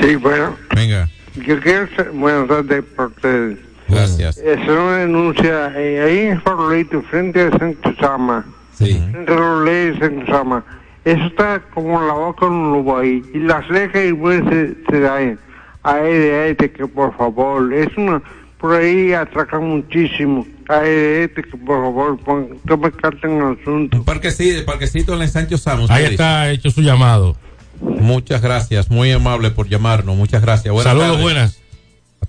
[0.00, 1.08] Sí, bueno, Venga,
[1.46, 3.58] yo quiero ser, buenas tardes por ustedes.
[3.90, 4.38] Gracias.
[4.38, 9.00] Es una denuncia eh, ahí en Farolito, frente a Santo Sama, Sí.
[9.12, 10.64] frente a los leyes de Santo Sama.
[11.04, 13.22] Eso está como la boca de un lobo ahí.
[13.32, 15.38] Y las cejas igual se, se dañan.
[15.82, 18.22] Ahí de este que por favor, es una,
[18.58, 20.46] por ahí atracan muchísimo.
[20.68, 23.96] Ahí de este que por favor, pon, tome carta en el asunto.
[23.96, 25.90] Un parquecito, el parquecito en el Sancho Samos.
[25.90, 27.34] Ahí está hecho su llamado.
[27.80, 30.14] Muchas gracias, muy amable por llamarnos.
[30.14, 30.70] Muchas gracias.
[30.72, 31.22] Buenas Saludos, tardes.
[31.22, 31.59] buenas.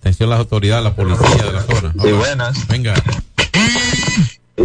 [0.01, 1.93] Atención las autoridades, la policía de la zona.
[2.01, 2.67] Sí, buenas.
[2.67, 2.93] Venga.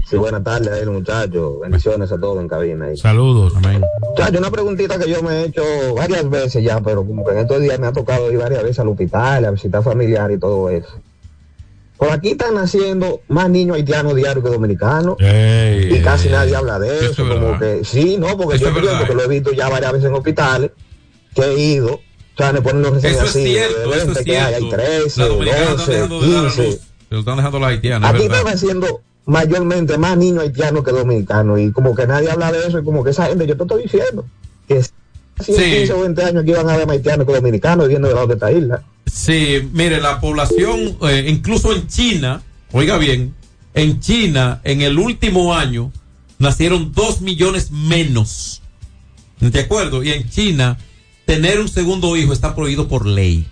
[0.09, 1.61] Sí, buenas tardes ahí, muchachos.
[1.61, 2.87] Bendiciones a todos en cabina.
[2.87, 2.97] Ahí.
[2.97, 3.53] Saludos.
[3.57, 3.83] Amén.
[4.11, 5.63] Muchachos, una preguntita que yo me he hecho
[5.95, 8.79] varias veces ya, pero como que en estos días me ha tocado ir varias veces
[8.81, 11.01] al hospital, a visitar familiar y todo eso.
[11.99, 15.17] Por aquí están naciendo más niños haitianos diarios que dominicanos.
[15.19, 16.35] Ey, y casi ey.
[16.35, 17.23] nadie habla de Eso eso.
[17.23, 17.59] es como verdad.
[17.61, 20.15] que sí, no, porque Eso yo creo que lo he visto ya varias veces en
[20.15, 20.71] hospitales,
[21.35, 22.01] que he ido.
[22.39, 24.55] O sea, me ponen los Eso es así, cierto, de eso 20 es que hay,
[24.55, 24.77] hay cierto.
[24.77, 26.67] 13, Las dominicanas están 12, dejando de dar a 15.
[26.67, 26.75] luz.
[26.77, 30.91] Se lo están dejando las haitianas, Aquí es están haciendo mayormente más niños haitianos que
[30.93, 33.63] dominicanos y como que nadie habla de eso y como que esa gente, yo te
[33.63, 34.27] estoy diciendo
[34.69, 34.85] que en
[35.45, 35.53] Sí.
[35.53, 38.35] 15 o 20 años aquí van a haber más haitianos que dominicanos viviendo debajo de
[38.35, 38.83] esta isla.
[39.07, 43.35] Sí, mire, la población, eh, incluso en China, oiga bien,
[43.75, 45.93] en China, en el último año,
[46.39, 48.63] nacieron dos millones menos.
[49.41, 50.03] ¿De acuerdo?
[50.03, 50.79] Y en China,
[51.27, 53.47] tener un segundo hijo está prohibido por ley.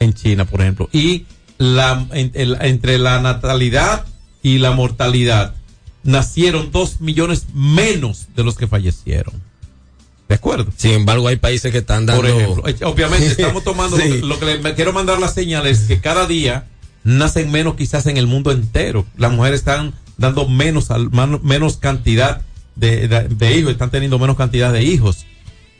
[0.00, 0.88] En China, por ejemplo.
[0.92, 1.24] Y
[1.58, 4.04] la, en- el- entre la natalidad
[4.42, 5.54] y la mortalidad,
[6.02, 9.34] nacieron dos millones menos de los que fallecieron.
[10.28, 10.70] ¿De acuerdo?
[10.76, 12.22] Sin embargo, hay países que están dando.
[12.22, 14.20] Por ejemplo, eh, obviamente estamos tomando Sí.
[14.22, 16.66] lo, que, le me quiero mandar la señal es que cada día
[17.04, 19.06] nacen menos quizás en el mundo entero.
[19.16, 20.88] Las mujeres están dando menos
[21.42, 22.42] menos cantidad
[22.76, 25.24] de, de- de hijos, están teniendo menos cantidad de hijos.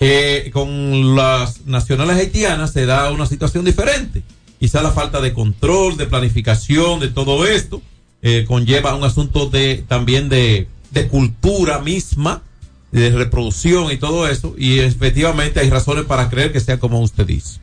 [0.07, 4.23] Eh, con las nacionales haitianas se da una situación diferente
[4.65, 7.83] quizá la falta de control, de planificación, de todo esto,
[8.23, 12.43] eh, conlleva un asunto de también de, de cultura misma,
[12.91, 17.27] de reproducción y todo eso, y efectivamente hay razones para creer que sea como usted
[17.27, 17.61] dice.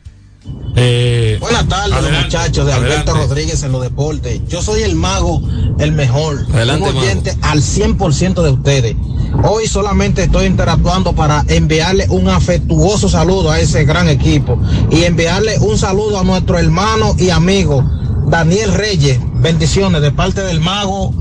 [0.74, 3.28] Eh, Buenas tardes, adelante, muchachos de Alberto adelante.
[3.28, 4.40] Rodríguez en los deportes.
[4.48, 5.42] Yo soy el mago,
[5.78, 6.46] el mejor.
[6.52, 8.96] Adelante, un oyente al 100% de ustedes.
[9.44, 15.58] Hoy solamente estoy interactuando para enviarle un afectuoso saludo a ese gran equipo y enviarle
[15.58, 17.84] un saludo a nuestro hermano y amigo
[18.26, 19.18] Daniel Reyes.
[19.34, 21.12] Bendiciones de parte del mago,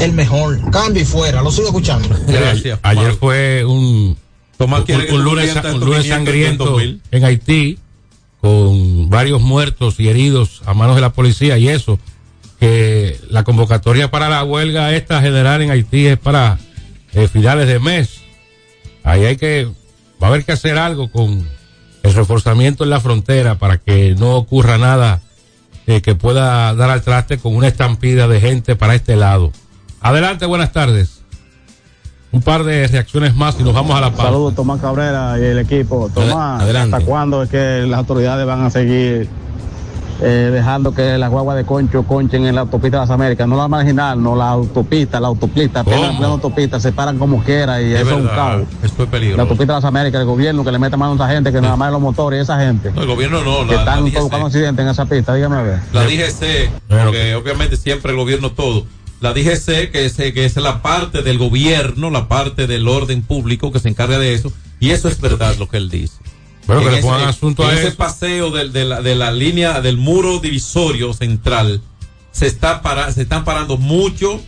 [0.00, 0.70] el mejor.
[0.70, 1.42] Cambio y fuera.
[1.42, 2.08] Lo sigo escuchando.
[2.28, 4.16] Ayer, ayer fue un,
[4.56, 7.02] Tomás un, quiere que un tú lunes, mientas un estos lunes 500 en sangriento 2000.
[7.12, 7.78] en Haití,
[8.40, 11.98] con varios muertos y heridos a manos de la policía y eso,
[12.58, 16.58] que la convocatoria para la huelga esta general en Haití es para
[17.12, 18.20] eh, finales de mes.
[19.02, 19.68] Ahí hay que,
[20.22, 21.46] va a haber que hacer algo con
[22.02, 25.20] el reforzamiento en la frontera para que no ocurra nada
[25.86, 29.52] eh, que pueda dar al traste con una estampida de gente para este lado.
[30.00, 31.19] Adelante, buenas tardes.
[32.32, 34.24] Un par de reacciones más y nos vamos a la pausa.
[34.24, 36.08] Saludos, Tomás Cabrera y el equipo.
[36.14, 36.94] Tomás, adelante.
[36.94, 39.28] ¿hasta cuándo es que las autoridades van a seguir
[40.22, 43.48] eh, dejando que las guaguas de concho conchen en la autopista de las Américas?
[43.48, 47.82] No la marginal, no la autopista, la autopista, apenas plena autopista, se paran como quiera
[47.82, 48.62] y Es eso es un caos.
[48.84, 49.42] esto es La peligroso.
[49.42, 51.74] autopista de las Américas, el gobierno que le mete mano a esa gente, que nada
[51.74, 52.92] más los motores y esa gente.
[52.94, 55.62] No, el gobierno no, que la, la están provocando accidentes en esa pista, dígame a
[55.62, 55.78] ver.
[55.92, 58.84] La DGC, porque obviamente siempre el gobierno todo.
[59.20, 63.70] La DGC, que es, que es la parte del gobierno, la parte del orden público
[63.70, 66.14] que se encarga de eso, y eso es verdad lo que él dice.
[66.66, 69.80] Bueno, que le pongan ese- asunto a en ese paseo de, la, de la línea
[69.80, 71.82] del muro divisorio central,
[72.32, 74.40] se, está para, se están parando mucho,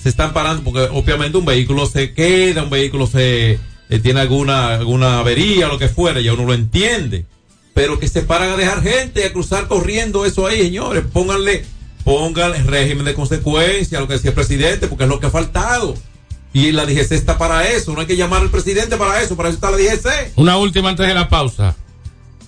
[0.00, 3.52] se están parando porque obviamente un vehículo se queda, un vehículo se
[3.88, 7.26] eh, tiene alguna, alguna avería, lo que fuera, ya uno lo entiende.
[7.74, 11.64] Pero que se paran a dejar gente a cruzar corriendo eso ahí, señores, pónganle,
[12.04, 15.94] pónganle régimen de consecuencia, lo que decía el presidente, porque es lo que ha faltado.
[16.52, 19.48] Y la DGC está para eso, no hay que llamar al presidente para eso, para
[19.48, 20.32] eso está la DGC.
[20.36, 21.76] Una última antes de la pausa.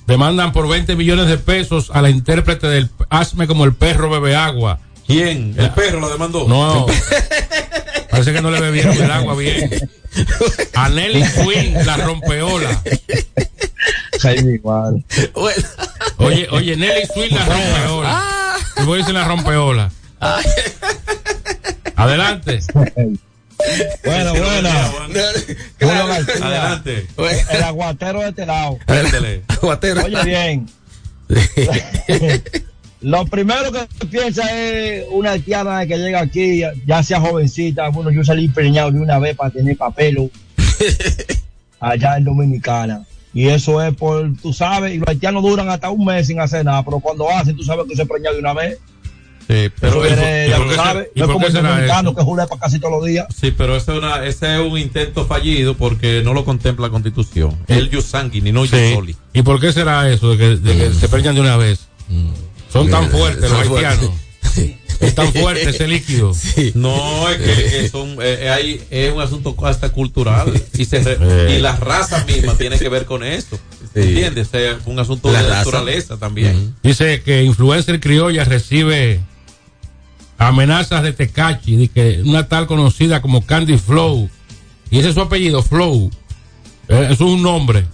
[0.07, 4.37] Demandan por 20 millones de pesos a la intérprete del Hazme como el perro bebe
[4.37, 4.81] agua.
[5.07, 5.55] ¿Quién?
[5.57, 6.47] ¿El perro la demandó?
[6.47, 6.87] No.
[8.14, 9.90] Parece que no le bebieron el agua bien.
[10.74, 12.81] A Nelly Quinn, la rompeola.
[16.18, 18.22] Oye, oye, Nelly Quinn, la rompeola.
[18.77, 19.90] Y voy a decir la rompeola.
[21.96, 22.61] Adelante.
[24.05, 24.70] Bueno, bueno.
[26.40, 27.09] Adelante.
[27.50, 28.79] El aguatero de este lado.
[28.87, 29.42] Cuéntele.
[30.05, 30.70] Oye bien.
[33.05, 38.25] Lo primero que piensa es una haitiana que llega aquí, ya sea jovencita, bueno, yo
[38.25, 40.31] salí preñado de una vez para tener papel
[41.81, 43.05] allá en Dominicana.
[43.35, 46.64] Y eso es por, tú sabes, y los haitianos duran hasta un mes sin hacer
[46.64, 48.79] nada, pero cuando hacen, tú sabes que se preñado de una vez.
[49.40, 52.09] Sí, Pero pero viene, ¿y ya tú sabes, y no es como el será dominicano
[52.11, 52.17] eso?
[52.17, 53.27] que jura para casi todos los días.
[53.38, 56.90] Sí, pero ese es, una, ese es un intento fallido porque no lo contempla la
[56.90, 57.55] constitución.
[57.67, 58.71] El jus sanguini, no Sí.
[58.71, 59.17] jus soli.
[59.35, 61.88] ¿Y por qué será eso de que, de que se preñan de una vez?
[62.80, 64.10] Son tan fuertes los haitianos.
[65.00, 66.32] Es tan fuerte ese líquido.
[66.74, 67.90] No, es que, eh,
[68.22, 71.56] eh, hay- es un asunto hasta cultural y, se Eh.
[71.56, 73.58] y la raza misma tiene que ver con eso.
[73.94, 74.48] ¿Entiendes?
[74.52, 75.58] Es un asunto La de raza.
[75.64, 76.74] naturaleza también.
[76.82, 79.20] Dice que influencer criolla recibe
[80.38, 84.28] amenazas de Tecachi, de que una tal conocida como Candy Flow.
[84.90, 86.10] Y ese es su apellido, Flow.
[86.88, 87.87] Eh, eso es un nombre.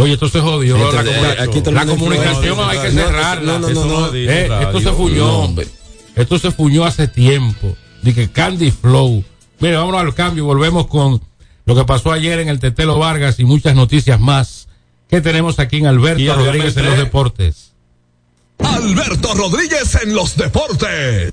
[0.00, 0.76] Oye, esto se jodió.
[0.92, 1.00] La,
[1.42, 3.58] aquí comunicación hay que cerrarla.
[3.58, 5.28] no, no, Eh, esto se fuñó.
[5.40, 5.66] hombre.
[6.16, 7.76] Esto se fuñó hace tiempo.
[8.02, 9.22] De que Candy Flow.
[9.60, 11.20] Mire, vámonos al cambio y volvemos con
[11.66, 14.68] lo que pasó ayer en el Tetelo Vargas y muchas noticias más
[15.08, 17.72] que tenemos aquí en Alberto Y Rodríguez en los deportes.
[18.58, 21.32] Alberto Rodríguez en los deportes.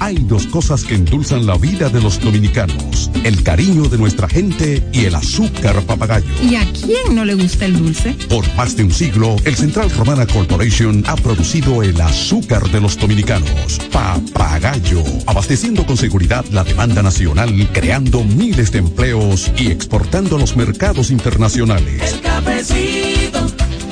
[0.00, 4.82] Hay dos cosas que endulzan la vida de los dominicanos, el cariño de nuestra gente
[4.92, 6.28] y el azúcar papagayo.
[6.42, 8.12] ¿Y a quién no le gusta el dulce?
[8.28, 12.96] Por más de un siglo, el Central Romana Corporation ha producido el azúcar de los
[12.96, 20.38] dominicanos, papagayo, abasteciendo con seguridad la demanda nacional, creando miles de empleos y exportando a
[20.38, 22.14] los mercados internacionales.
[22.14, 23.46] El cafecito,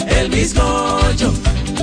[0.09, 1.35] el bizcocho,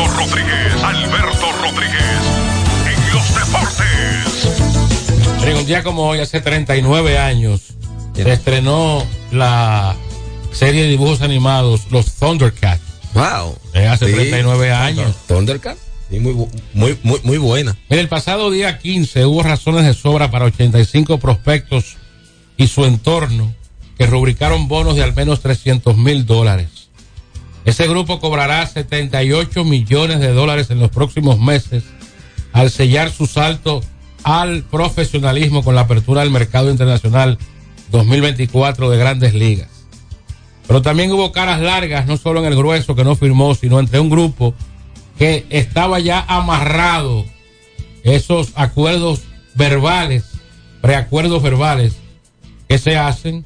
[0.00, 2.20] Alberto Rodríguez, Alberto Rodríguez,
[2.86, 4.48] en los deportes.
[5.46, 7.74] En un día como hoy, hace 39 años,
[8.14, 9.94] se estrenó la
[10.52, 12.80] serie de dibujos animados, los Thundercats.
[13.12, 13.58] Wow.
[13.74, 14.12] Eh, hace Sí.
[14.14, 15.14] 39 años.
[15.28, 15.76] Thundercat.
[16.08, 16.32] Sí, muy,
[16.72, 17.76] muy, muy, muy buena.
[17.90, 21.96] En el pasado día 15 hubo razones de sobra para 85 prospectos
[22.56, 23.52] y su entorno
[23.98, 26.79] que rubricaron bonos de al menos 300 mil dólares.
[27.64, 31.84] Ese grupo cobrará 78 millones de dólares en los próximos meses
[32.52, 33.82] al sellar su salto
[34.22, 37.38] al profesionalismo con la apertura del mercado internacional
[37.90, 39.68] 2024 de grandes ligas.
[40.66, 44.00] Pero también hubo caras largas, no solo en el grueso que no firmó, sino entre
[44.00, 44.54] un grupo
[45.18, 47.26] que estaba ya amarrado
[48.04, 49.22] esos acuerdos
[49.54, 50.24] verbales,
[50.80, 51.94] preacuerdos verbales
[52.68, 53.44] que se hacen,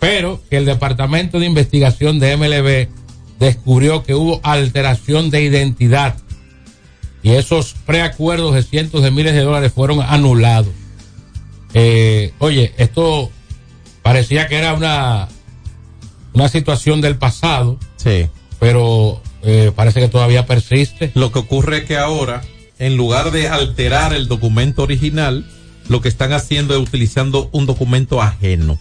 [0.00, 3.03] pero que el Departamento de Investigación de MLB
[3.38, 6.16] descubrió que hubo alteración de identidad
[7.22, 10.72] y esos preacuerdos de cientos de miles de dólares fueron anulados.
[11.72, 13.30] Eh, oye, esto
[14.02, 15.28] parecía que era una,
[16.34, 18.28] una situación del pasado, Sí.
[18.60, 21.10] pero eh, parece que todavía persiste.
[21.14, 22.42] Lo que ocurre es que ahora,
[22.78, 25.46] en lugar de alterar el documento original,
[25.88, 28.78] lo que están haciendo es utilizando un documento ajeno.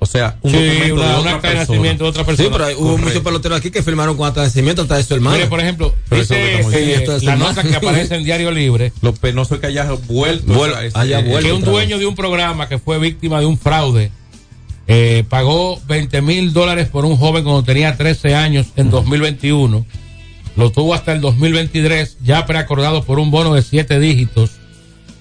[0.00, 1.76] O sea, un Sí, documento una- de otra acta de persona.
[1.76, 2.46] nacimiento de otra persona.
[2.48, 3.04] Sí, pero hay- hubo Correcto.
[3.08, 5.36] muchos peloteros aquí que firmaron con acta de nacimiento hasta de su hermano.
[5.36, 9.60] Mire, por ejemplo, dice eh, la nota que aparece en Diario Libre Lo penoso es
[9.60, 10.52] que haya vuelto.
[10.54, 11.48] Vuel- a ese- haya eh, vuelto.
[11.48, 14.12] que un dueño de un programa que fue víctima de un fraude
[14.86, 19.84] eh, pagó 20 mil dólares por un joven cuando tenía 13 años en 2021.
[20.56, 24.52] Lo tuvo hasta el 2023, ya preacordado por un bono de 7 dígitos,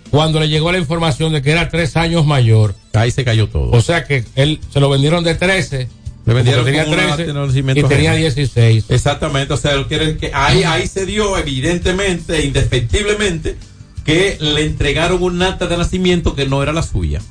[0.09, 2.75] cuando le llegó la información de que era 3 años mayor.
[2.97, 3.71] Ahí se cayó todo.
[3.71, 5.87] O sea que él se lo vendieron de 13.
[6.25, 8.25] Le vendieron tenía acta 13 de nacimiento y tenía ajena.
[8.33, 8.85] 16.
[8.89, 13.55] Exactamente, o sea, quieren que ahí, ahí se dio evidentemente, indefectiblemente,
[14.03, 17.21] que le entregaron un acta de nacimiento que no era la suya.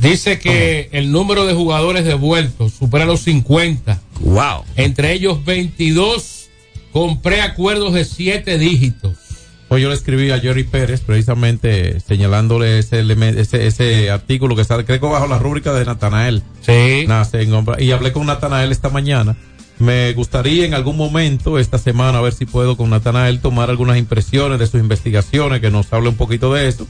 [0.00, 4.00] Dice que el número de jugadores devueltos supera los 50.
[4.20, 4.64] Wow.
[4.76, 6.48] Entre ellos 22
[6.92, 9.16] con preacuerdos de 7 dígitos.
[9.68, 13.00] Pues yo le escribí a Jerry Pérez precisamente señalándole ese,
[13.40, 16.42] ese, ese artículo que está, creo que bajo la rúbrica de Natanael.
[16.60, 17.04] Sí.
[17.08, 19.36] Nace en y hablé con Natanael esta mañana.
[19.78, 23.98] Me gustaría en algún momento esta semana a ver si puedo con Natanael tomar algunas
[23.98, 26.86] impresiones de sus investigaciones, que nos hable un poquito de eso.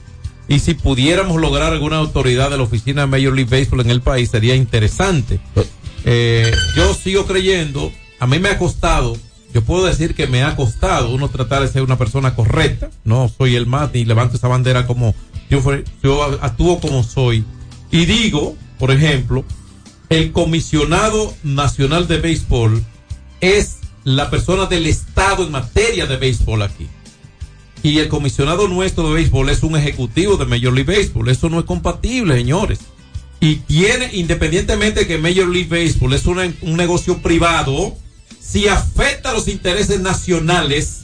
[0.46, 4.02] Y si pudiéramos lograr alguna autoridad de la oficina de Major League Baseball en el
[4.02, 5.40] país, sería interesante.
[6.04, 9.16] Eh, yo sigo creyendo, a mí me ha costado,
[9.56, 12.90] Yo puedo decir que me ha costado uno tratar de ser una persona correcta.
[13.04, 15.14] No soy el más ni levanto esa bandera como
[15.48, 15.62] yo,
[16.02, 17.42] yo actúo como soy.
[17.90, 19.46] Y digo, por ejemplo,
[20.10, 22.84] el comisionado nacional de béisbol
[23.40, 26.86] es la persona del Estado en materia de béisbol aquí.
[27.82, 31.30] Y el comisionado nuestro de béisbol es un ejecutivo de Major League Baseball.
[31.30, 32.80] Eso no es compatible, señores.
[33.40, 37.96] Y tiene, independientemente de que Major League Baseball es un negocio privado,
[38.46, 41.02] si afecta a los intereses nacionales,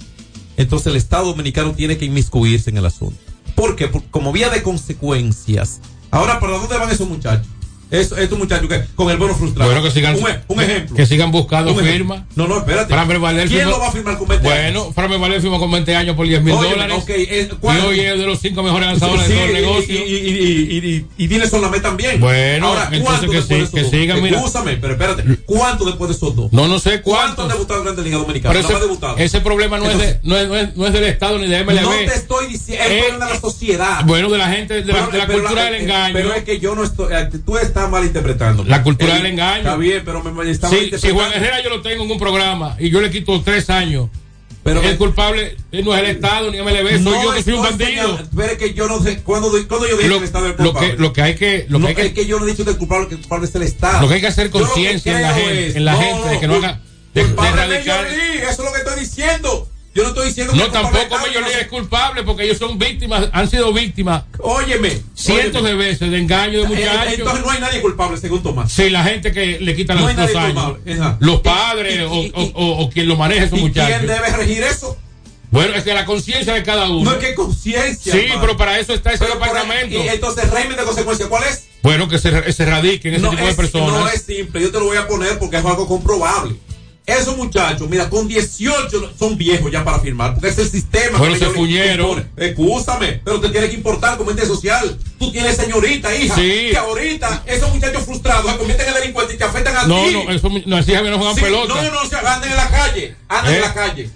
[0.57, 3.19] entonces el Estado Dominicano tiene que inmiscuirse en el asunto.
[3.57, 3.91] ¿Por qué?
[4.11, 5.81] Como vía de consecuencias.
[6.11, 7.49] Ahora, ¿para dónde van esos muchachos?
[7.93, 9.71] Eso- estos muchachos que con el bono frustrado.
[9.71, 10.97] Bueno, que sigan, un, e- un ejemplo.
[10.97, 12.23] que sigan buscando firmas.
[12.35, 12.93] No, no, espérate.
[13.19, 14.63] Valdez ¿Quién firmó- lo va a firmar con 20 años?
[14.83, 16.97] Bueno, Framber Valdez firmó con 20 años por 10 mil dólares.
[17.03, 19.51] ok, eh, y ¿cuál- hoy es de los cinco mejores lanzadores Sí, de todo el
[19.51, 19.95] y- negocio.
[19.95, 22.19] Y, y, y, y, y, Lamet también.
[22.21, 24.39] Bueno, Ahora, entonces ¿cuánto que sí- que sigan, mira.
[24.39, 25.23] Escúchame, pero espérate.
[25.45, 26.53] ¿Cuánto después de esos dos?
[26.53, 27.45] No, no sé ¿Cuántos cuántos.
[27.45, 28.55] han debutado en Grande Liga Dominicana?
[28.55, 28.69] Pero
[29.17, 31.47] ese, ese problema no, es de, no, es, no, es, no es del Estado ni
[31.47, 31.83] de MLB.
[31.83, 34.05] No te estoy diciendo, es el Eh, problema de la sociedad.
[34.07, 36.15] Bueno, de la gente, de la, Pero- de la cultura la- del eh, engaño.
[36.15, 37.13] Pero es que yo no estoy.
[37.45, 38.65] Tú estás malinterpretando.
[38.65, 39.59] La cultura El- del engaño.
[39.59, 41.11] Está bien, pero me, está Si, si.
[41.11, 44.09] Juan Herrera yo lo tengo en un programa y yo le quito tres años,
[44.65, 48.21] Pero el culpable no es el Estado ni MLB, soy yo que soy un bandido.
[48.37, 49.19] Pero es que yo no sé.
[49.23, 50.91] ¿Cuándo, cuándo yo dije Lo, que el Estado es el lo culpable?
[50.97, 52.51] que, lo que hay que, lo no, que hay que, es que yo no he
[52.51, 54.01] dicho que el culpable, que el culpable es el Estado.
[54.03, 56.39] lo que hay que hacer lo conciencia en la gente, es- en la gente de
[56.41, 56.81] que no haga,
[57.13, 59.69] de, de League, eso es lo que estoy diciendo.
[59.95, 63.51] Yo no estoy diciendo que No, tampoco League es culpable porque ellos son víctimas, han
[63.51, 64.91] sido víctimas Óyeme.
[65.15, 65.69] cientos óyeme.
[65.69, 67.13] de veces de engaño de Eh, muchachos.
[67.19, 68.73] Entonces no hay nadie culpable, según Tomás.
[68.73, 70.77] Sí, la gente que le quita No los nadie años.
[71.21, 73.99] Los padres y- o, y- o- o- quien lo maneja esos ¿Y muchachos.
[73.99, 74.97] quién debe regir eso?
[75.51, 77.11] Bueno, es que la conciencia de cada uno.
[77.11, 78.15] No es que conciencia.
[78.15, 80.03] Sí, pero para eso está ese Pero por ahí- departamento.
[80.03, 81.65] y entonces, régimen de consecuencia, ¿cuál es?
[81.83, 83.93] Bueno, que se, se radiquen ese no tipo de personas.
[84.01, 86.57] No es simple, yo te lo voy a poner porque es algo comprobable.
[87.05, 91.19] Esos muchachos, mira, con 18 son viejos ya para firmar, porque es el sistema.
[91.19, 92.07] Bueno, que se fuñeron.
[92.11, 92.31] imponen.
[92.37, 94.97] Excúsame, pero te tiene que importar como ente social.
[95.19, 96.69] Tú tienes señorita, hija, Sí.
[96.71, 100.13] que ahorita esos muchachos frustrados se convierten en delincuentes y te afectan a No, ti.
[100.13, 101.75] no, eso, no, así que no juegan Sí, pelota.
[101.75, 103.57] No, no, se anden en la calle, anden ¿Eh?
[103.57, 104.11] en la calle.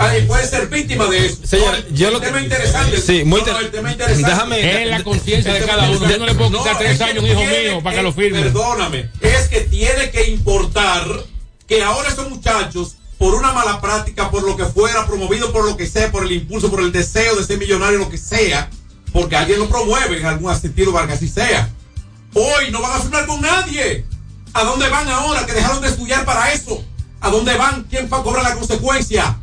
[0.00, 1.38] Ay, puede ser víctima de eso.
[1.46, 3.00] Señor, No, yo el lo que- tema interesante.
[3.00, 4.30] Sí, muy No, no, inter- el tema interesante.
[4.30, 6.08] Déjame- Es la conciencia de cada uno.
[6.10, 8.00] Yo no le puedo quitar tres es que años a un hijo mío para que
[8.00, 8.40] eh, lo firme.
[8.42, 11.06] Perdóname, es que tiene que importar
[11.76, 15.76] que ahora esos muchachos, por una mala práctica, por lo que fuera, promovido por lo
[15.76, 18.68] que sea, por el impulso, por el deseo de ser millonario, lo que sea,
[19.12, 21.70] porque alguien lo promueve en algún sentido para que así sea.
[22.34, 24.04] Hoy no van a firmar con nadie.
[24.54, 26.84] ¿A dónde van ahora que dejaron de estudiar para eso?
[27.20, 27.86] ¿A dónde van?
[27.88, 29.38] ¿Quién va a cobrar la consecuencia?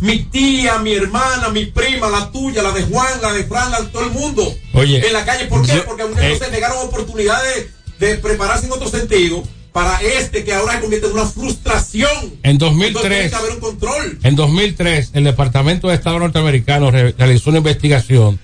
[0.00, 3.80] Mi tía, mi hermana, mi prima, la tuya, la de Juan, la de Fran, la
[3.82, 4.54] de todo el mundo.
[4.72, 5.46] Oye, en la calle.
[5.46, 5.74] ¿Por qué?
[5.76, 6.38] yo- Porque a muchos eh.
[6.38, 7.66] se negaron oportunidades
[7.98, 9.42] de prepararse en otro sentido
[9.74, 12.08] para este que ahora se convierte en una frustración.
[12.44, 14.18] En Entonces 2003, tiene que haber un control.
[14.22, 18.38] en 2003, el Departamento de Estado norteamericano re- realizó una investigación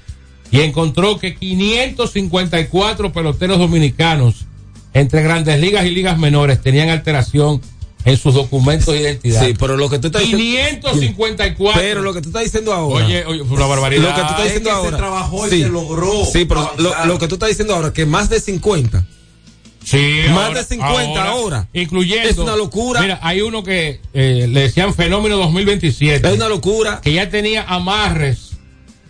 [0.50, 4.46] y encontró que 554 peloteros dominicanos
[4.92, 7.60] entre grandes ligas y ligas menores tenían alteración
[8.04, 9.46] en sus documentos de identidad.
[9.46, 10.90] Sí, pero lo que tú estás diciendo.
[10.90, 11.80] 554.
[11.80, 13.04] Pero lo que tú estás diciendo ahora.
[13.06, 14.02] Oye, oye, fue una barbaridad.
[14.02, 14.96] Lo que tú estás Es diciendo que se ahora.
[14.96, 18.04] trabajó y sí, se logró Sí, pero lo, lo que tú estás diciendo ahora, que
[18.06, 19.06] más de 50.
[19.84, 21.68] Sí, Más ahora- de 50 ahora.
[21.72, 22.28] Incluyendo.
[22.28, 23.00] Es una locura.
[23.00, 26.26] Mira, hay uno que eh, le decían Fenómeno 2027.
[26.28, 27.00] Es una locura.
[27.02, 28.50] Que ya tenía amarres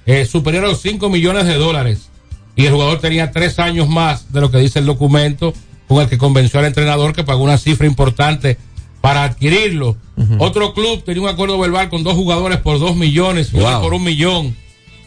[0.07, 2.09] eh, superior a los 5 millones de dólares.
[2.57, 5.53] Y el jugador tenía tres años más de lo que dice el documento
[5.89, 8.57] con el que convenció al entrenador que pagó una cifra importante
[9.01, 9.97] para adquirirlo.
[10.39, 13.81] Otro club tenía un acuerdo verbal con dos jugadores por dos millones y otro Wow.
[13.83, 14.57] por un millón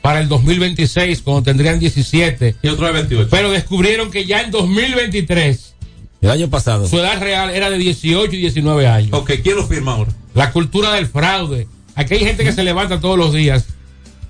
[0.04, 2.58] para el 2026, cuando tendrían 17.
[2.62, 3.30] Y otro de 28.
[3.32, 5.76] Pero descubrieron que ya en 2023
[6.22, 6.90] El año pasado.
[6.90, 9.10] su edad real era de 18 y 19 años.
[9.14, 10.12] Ok, ¿quién lo firma ahora?
[10.34, 11.70] La cultura del fraude.
[11.96, 13.66] Aquí hay gente que se levanta todos los días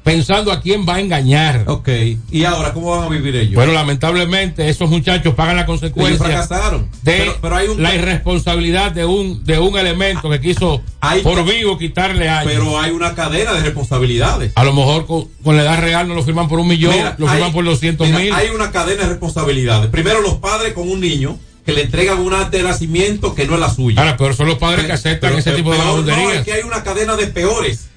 [0.04, 1.64] pensando a quién va a engañar.
[1.68, 1.90] Ok,
[2.32, 3.56] ¿y ahora cómo van a vivir ellos?
[3.56, 6.90] Bueno, lamentablemente esos muchachos pagan la consecuencia fracasaron.
[7.02, 11.22] de pero, pero hay un la irresponsabilidad de un de un elemento que quiso Hay-
[11.22, 12.52] por vivo quitarle años.
[12.54, 14.52] pero hay una cadena de responsabilidades.
[14.56, 17.16] a lo mejor con, con la edad real no lo firman por un millón, Mira,
[17.18, 18.34] lo firman hay- por 200 mira, mil.
[18.34, 19.90] Hay una cadena de responsabilidades.
[19.90, 23.54] Primero, los padres con un niño que le entregan un acta de nacimiento que no
[23.54, 24.02] es la suya.
[24.02, 26.84] Ahora, pero son los padres que aceptan ese tipo de No, es que hay una
[26.84, 27.88] cadena de peores.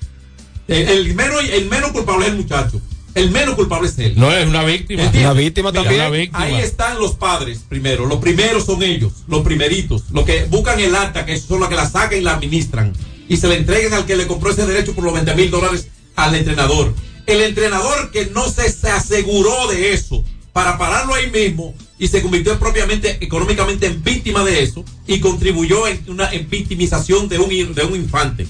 [0.68, 2.80] El, el menos, el menos culpable es el muchacho.
[3.14, 4.12] El menos culpable es él.
[4.16, 5.04] No es una víctima.
[5.04, 5.30] ¿Entiendes?
[5.30, 6.00] Una víctima Mira, también.
[6.02, 6.44] Una víctima.
[6.44, 8.04] Ahí están los padres primero.
[8.04, 10.04] Los primeros son ellos, los primeritos.
[10.12, 12.92] Los que buscan el acta, que son los que la sacan y la administran.
[13.28, 15.88] Y se le entregan al que le compró ese derecho por los 20 mil dólares
[16.14, 16.94] al entrenador.
[17.26, 22.22] El entrenador que no se, se aseguró de eso para pararlo ahí mismo y se
[22.22, 27.74] convirtió propiamente económicamente en víctima de eso y contribuyó en una en victimización de un,
[27.74, 28.46] de un infante.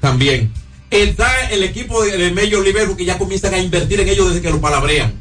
[0.00, 0.52] También.
[0.90, 4.42] Está el equipo de, de Major League que ya comienzan a invertir en ellos desde
[4.42, 5.14] que lo palabrean.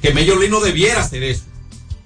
[0.00, 1.44] Que Major League no debiera hacer eso.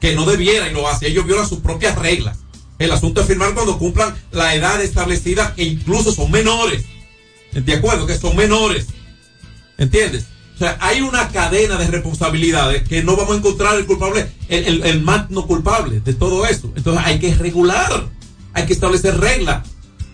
[0.00, 1.08] Que no debiera y lo hace.
[1.08, 2.38] Ellos violan sus propias reglas.
[2.78, 6.84] El asunto es firmar cuando cumplan la edad establecida que incluso son menores.
[7.52, 8.06] ¿De acuerdo?
[8.06, 8.86] Que son menores.
[9.78, 10.26] ¿Entiendes?
[10.54, 14.82] O sea, hay una cadena de responsabilidades que no vamos a encontrar el culpable, el,
[14.84, 16.72] el, más no culpable de todo esto.
[16.76, 18.08] Entonces hay que regular,
[18.54, 19.68] hay que establecer reglas.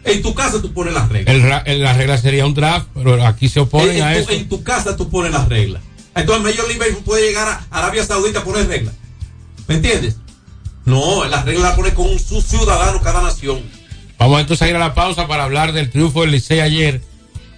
[0.05, 1.63] En tu casa tú pones las reglas.
[1.67, 4.31] El, la regla sería un draft, pero aquí se oponen en, a eso.
[4.31, 5.83] en tu casa tú pones las reglas.
[6.15, 8.95] Entonces Major League Baseball puede llegar a Arabia Saudita a poner reglas.
[9.69, 10.17] ¿Me entiendes?
[10.85, 13.61] No, las reglas las pone con su ciudadano cada nación.
[14.19, 17.01] Vamos entonces a ir a la pausa para hablar del triunfo del Licey ayer.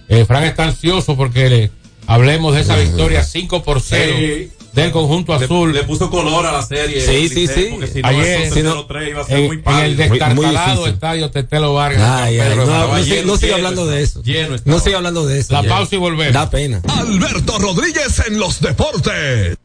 [0.07, 1.71] Eh, Frank está ansioso porque le
[2.07, 4.51] hablemos de esa victoria 5 por 0 Sí.
[4.75, 5.73] Del conjunto azul.
[5.73, 7.01] Le puso color a la serie.
[7.01, 7.67] Sí, sí, sí.
[7.71, 10.87] Porque si no, Ayer, si no, 0-3 iba a ser en, muy en el difícil.
[10.87, 12.01] estadio Tetelo Vargas.
[12.23, 14.21] Ay, ay, Pedro no, no, siga- no siga hablando de eso.
[14.23, 14.55] Lleno.
[14.65, 15.53] No siga hablando de eso.
[15.53, 15.69] La ya.
[15.69, 16.33] pausa y volvemos.
[16.33, 16.81] Da pena.
[16.97, 19.57] Alberto Rodríguez en los deportes.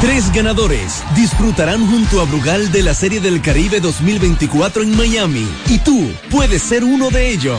[0.00, 5.76] Tres ganadores disfrutarán junto a Brugal de la Serie del Caribe 2024 en Miami y
[5.78, 7.58] tú puedes ser uno de ellos.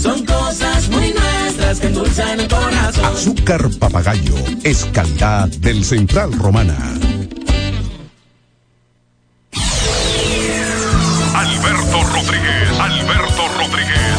[0.00, 3.04] Son cosas muy nuestras que endulzan el corazón.
[3.04, 6.76] Azúcar papagayo es calidad del Central Romana.
[11.34, 14.18] Alberto Rodríguez, Alberto Rodríguez,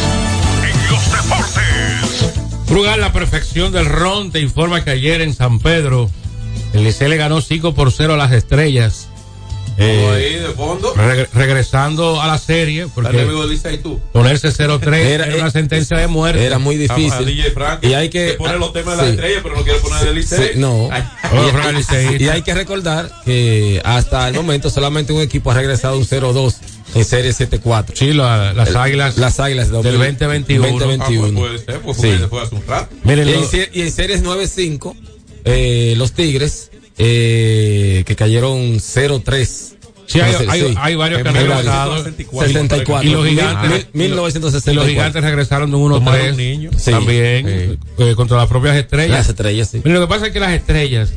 [0.64, 2.70] en los deportes.
[2.70, 6.10] Brugal, la perfección del ron, te informa que ayer en San Pedro,
[6.74, 9.08] el Licey le ganó 5 por 0 a las estrellas.
[9.80, 10.94] Eh, ahí de fondo.
[10.96, 13.26] Reg- regresando a la serie, porque
[13.74, 14.00] y tú.
[14.12, 16.44] ponerse 0-3 era, Era- una sentencia de muerte.
[16.46, 17.26] Era muy difícil.
[17.26, 20.14] DJ Frank, Y hay que- los temas de la estrella, pero no quiere poner de
[20.14, 20.40] Licey.
[20.54, 20.90] Sí, no.
[21.74, 22.18] Licey.
[22.22, 26.56] Y hay que recordar que hasta el momento solamente un equipo ha regresado un 0-2
[26.96, 27.92] en serie 7-4.
[27.96, 30.66] Sí, la- las El- águilas Las águilas del 2021.
[30.66, 31.40] ah, pues 2021.
[31.40, 32.12] puede ser, pues Sí.
[32.12, 32.96] hace un rato.
[33.04, 34.96] Miren, Y en, y en series 9-5,
[35.46, 36.69] eh, los Tigres,
[37.02, 39.76] eh, que cayeron 0-3.
[40.06, 40.76] sí, hay, hay- sí.
[40.78, 41.96] hay varios que han regresado.
[41.96, 43.10] 1964.
[43.10, 44.72] Y los gigantes, Mil- 1964.
[44.72, 46.70] y los gigantes regresaron de un Tomaron 1-3 un niño.
[46.78, 46.92] Sí.
[46.92, 49.12] también eh, contra las propias estrellas.
[49.18, 49.78] Las estrellas, sí.
[49.84, 51.14] Miren, lo que pasa es que las estrellas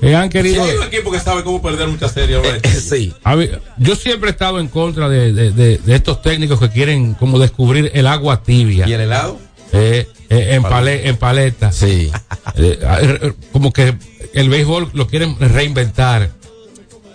[0.00, 0.62] eh, han querido.
[0.64, 3.12] hay un equipo que sabe cómo perder muchas series, ahora Eh, sí.
[3.24, 6.70] A ver, yo siempre he estado en contra de, de- de- de estos técnicos que
[6.70, 8.88] quieren como descubrir el agua tibia.
[8.88, 9.38] ¿Y el helado?
[9.72, 11.72] Eh, eh, en, pale- en paleta.
[11.72, 12.10] Sí.
[12.56, 13.94] Eh, eh, como que
[14.32, 16.30] el béisbol lo quieren reinventar.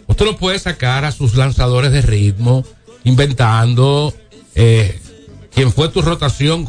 [0.08, 2.64] Usted no puede sacar a sus lanzadores de ritmo,
[3.04, 4.14] inventando
[4.56, 4.99] eh,
[5.54, 6.66] quién fue tu rotación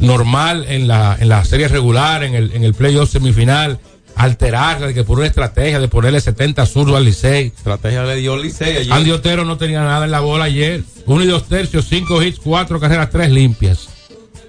[0.00, 3.78] normal en la, en la serie regular, en el, en el playoff semifinal,
[4.16, 7.46] alterarla, de que por una estrategia de ponerle 70 zurdos al Licey.
[7.56, 8.92] Estrategia le dio Licey ayer.
[8.92, 10.82] Andy Otero no tenía nada en la bola ayer.
[11.06, 13.88] Uno y dos tercios, cinco hits, cuatro carreras, tres limpias.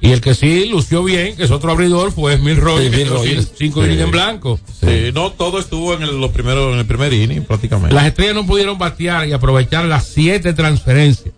[0.04, 3.82] Y el que sí lució bien, que es otro abridor, fue Mil Sí, cin- cinco
[3.82, 3.88] Sí.
[3.88, 4.60] innings en blanco.
[4.80, 7.94] Sí, no, todo estuvo en el, los primeros, en el primer inning, prácticamente.
[7.94, 11.34] Las estrellas no pudieron batear y aprovechar las siete transferencias.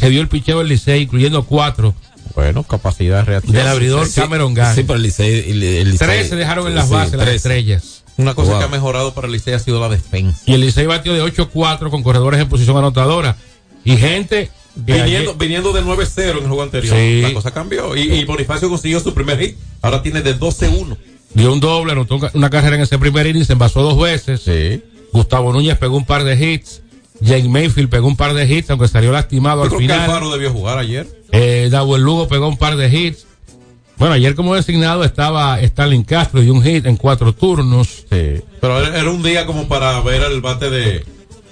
[0.00, 1.94] que dio el picheo del Licey, incluyendo cuatro.
[2.34, 3.58] Bueno, capacidad reactiva.
[3.60, 4.74] Del abridor Sí, Cameron Gant.
[4.76, 5.50] Sí, pero el Licey.
[5.52, 8.02] el- el Licey- Tres se dejaron en las sí, bases, las estrellas.
[8.16, 8.58] Una cosa Wow.
[8.58, 10.40] que ha mejorado para el Licey ha sido la defensa.
[10.46, 13.36] Y el Licey batió de 8-4 con corredores en posición anotadora.
[13.84, 14.50] Y gente.
[14.86, 16.96] Que Viniendo, viniendo de 9-0 en el juego anterior.
[16.96, 17.22] Sí.
[17.22, 17.96] La cosa cambió.
[17.96, 19.56] Y, y Bonifacio consiguió su primer hit.
[19.82, 20.96] Ahora tiene de 12-1.
[21.34, 24.42] dio un doble, anotó una carrera en ese primer inning, se envasó dos veces.
[24.42, 24.82] Sí.
[25.12, 26.82] Gustavo Núñez pegó un par de hits.
[27.20, 30.00] Jake Mayfield pegó un par de hits, aunque salió lastimado Yo al creo que final.
[30.00, 31.06] Alfaro debió jugar ayer.
[31.30, 33.26] Eh, Dawel Lugo pegó un par de hits.
[33.96, 38.04] Bueno, ayer como designado estaba Stalin Castro y un hit en cuatro turnos.
[38.10, 38.42] Sí.
[38.60, 41.04] Pero era un día como para ver el bate de,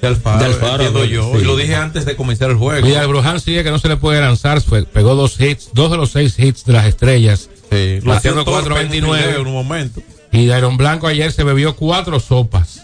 [0.03, 0.39] de Alfaro.
[0.41, 1.33] De Alfaro, yo.
[1.35, 1.39] sí.
[1.41, 2.87] Y lo dije antes de comenzar el juego.
[2.87, 5.97] Mira, Brujan sigue que no se le puede lanzar, fue- pegó dos hits, dos de
[5.97, 7.49] los seis hits de las estrellas.
[7.71, 9.17] Sí, lo Bateando hacía torpe en un 4.29.
[9.23, 10.01] fildeo en un momento.
[10.33, 12.83] Y Dairon Blanco ayer se bebió cuatro sopas.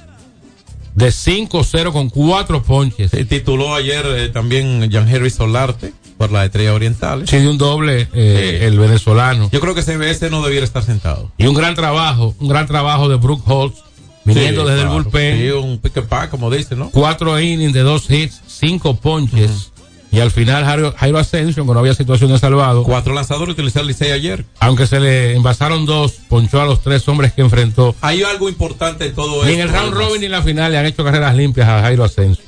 [0.95, 3.11] De 5-0 con cuatro ponches.
[3.11, 7.31] Se tituló ayer eh, también Jan Henry Solarte por las estrellas orientales.
[7.31, 8.65] Sí, de un doble eh, Sí.
[8.65, 9.49] el venezolano.
[9.53, 11.31] Yo creo que CBS no debiera estar sentado.
[11.39, 13.79] Y un gran trabajo, un gran trabajo de Brooke Holtz,
[14.29, 14.97] viniendo Sí, desde claro.
[14.97, 15.39] el bullpen.
[15.39, 16.91] Sí, un pick and pack, como dicen, ¿no?
[16.91, 19.73] Cuatro innings de dos hits, cinco ponches.
[20.11, 23.93] Y al final Jairo, Jairo Ascension, cuando había situación de salvado, Cuatro lanzadores utilizaron el
[23.95, 24.47] Licey ayer.
[24.59, 27.95] aunque se le envasaron dos, ponchó a los tres hombres que enfrentó.
[28.01, 29.53] Hay algo importante en todo Ni esto.
[29.53, 32.05] en el round robin ni en la final le han hecho carreras limpias a Jairo
[32.05, 32.48] Ascension.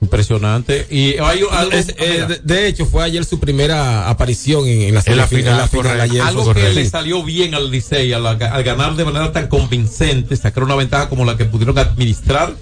[0.00, 0.86] Impresionante.
[0.90, 5.02] Y hay algo, Es- eh, de, hecho, fue ayer su primera aparición en, en la,
[5.04, 6.02] En la semifin- final, en la final correcto.
[6.12, 6.22] ayer.
[6.22, 10.62] algo que le salió bien al Licey al, al ganar de manera tan convincente, sacar
[10.62, 12.54] una ventaja como la que pudieron administrar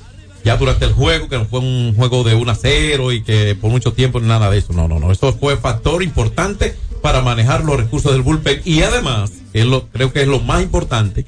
[0.45, 3.57] ya durante el juego, que no fue un juego de 1 a 0 y que
[3.61, 4.73] por mucho tiempo nada de eso.
[4.73, 5.13] No, no, no.
[5.13, 9.87] Eso fue factor importante para manejar los recursos del bullpen y además, que es lo,
[9.89, 11.27] creo que es lo más importante,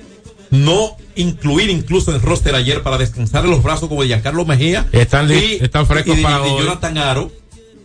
[0.50, 4.86] no incluir incluso en roster ayer para descansar en los brazos como de Giancarlo Mejía
[4.92, 6.62] Están li- están frescos y de- para de hoy.
[6.62, 7.32] Jonathan Aro.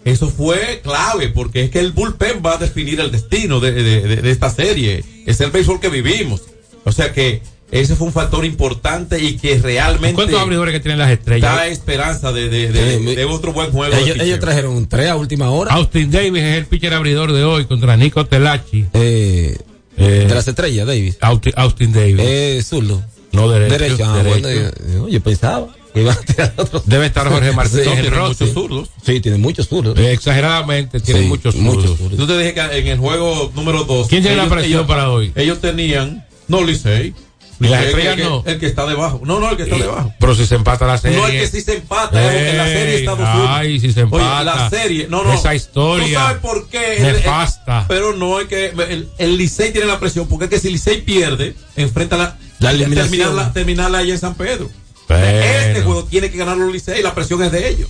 [0.05, 4.01] Eso fue clave porque es que el bullpen va a definir el destino de, de-
[4.01, 5.03] de- de esta serie.
[5.25, 6.41] Es el béisbol que vivimos.
[6.83, 7.41] O sea que
[7.71, 11.55] ese fue un factor importante y que realmente ¿Cuántos abridores que tienen las estrellas?
[11.55, 13.95] da esperanza de, de- de- Sí, de otro buen juego.
[13.95, 15.73] Ellos, ellos trajeron un 3 a última hora.
[15.73, 18.85] Austin Davis es el pitcher abridor de hoy contra Nico Telachi.
[18.93, 19.57] Eh,
[19.97, 21.17] Eh, de las estrellas, Davis.
[21.21, 22.15] Austin, Austin Davis.
[22.19, 23.03] Eh, zurdo.
[23.31, 23.77] no derecho.
[23.77, 24.05] Derecho.
[24.05, 24.39] Ah, derecho.
[24.41, 26.81] bueno, yo, yo pensaba que iba a tirar otro.
[26.85, 28.89] Debe estar Jorge Martínez Sí, Tiene muchos zurdos.
[29.05, 29.97] Sí, tiene muchos zurdos.
[29.99, 32.17] Eh, exageradamente, tiene Sí, muchos muchos zurdos.
[32.19, 34.07] Yo te dije que en el juego número 2.
[34.07, 35.31] ¿Quién tiene la presión para hoy?
[35.35, 36.25] Ellos tenían.
[36.47, 37.13] No, Licey.
[37.59, 38.43] Y las Licey, estrellas el, que- no.
[38.45, 39.21] el que está debajo.
[39.23, 40.13] No, no, el que está debajo.
[40.19, 41.17] Pero si se empata la serie.
[41.17, 43.45] No, el que sí se empata, es porque la serie está 2-1.
[43.47, 44.35] Ay, si se empata.
[44.37, 45.33] Oye, la serie, no, no.
[45.33, 46.07] Esa historia.
[46.07, 46.97] ¿Tú sabes por qué?
[46.97, 47.85] El- el- Nefasta.
[47.87, 51.01] pero no es que el, el Licey tiene la presión, porque es que si Licey
[51.01, 53.09] pierde, enfrenta la, La eliminación.
[53.11, 54.69] terminarla, terminarla allá en San Pedro.
[55.09, 57.89] Este juego tiene que ganar los Licey, la presión es de ellos.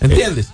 [0.00, 0.48] ¿Entiendes?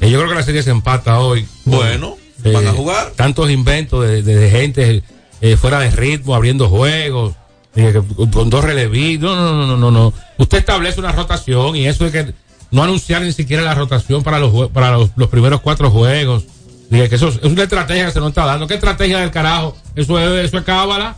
[0.00, 1.46] Eh, yo creo que la serie se empata hoy.
[1.64, 3.12] Bueno, Eh, van a jugar.
[3.16, 5.02] Tantos inventos de, de- de gente
[5.40, 7.36] eh, fuera de ritmo, abriendo juegos, eh,
[8.32, 9.30] con dos relevistas.
[9.30, 10.12] No, no, no, no, no, no.
[10.38, 12.34] Usted establece una rotación y eso es que
[12.70, 16.44] no anunciar ni siquiera la rotación para los para los, los primeros cuatro juegos.
[16.90, 18.66] Dije que eso es, una estrategia que se nos está dando.
[18.66, 19.76] ¿Qué estrategia del carajo?
[19.94, 21.16] Eso es, eso es cábala.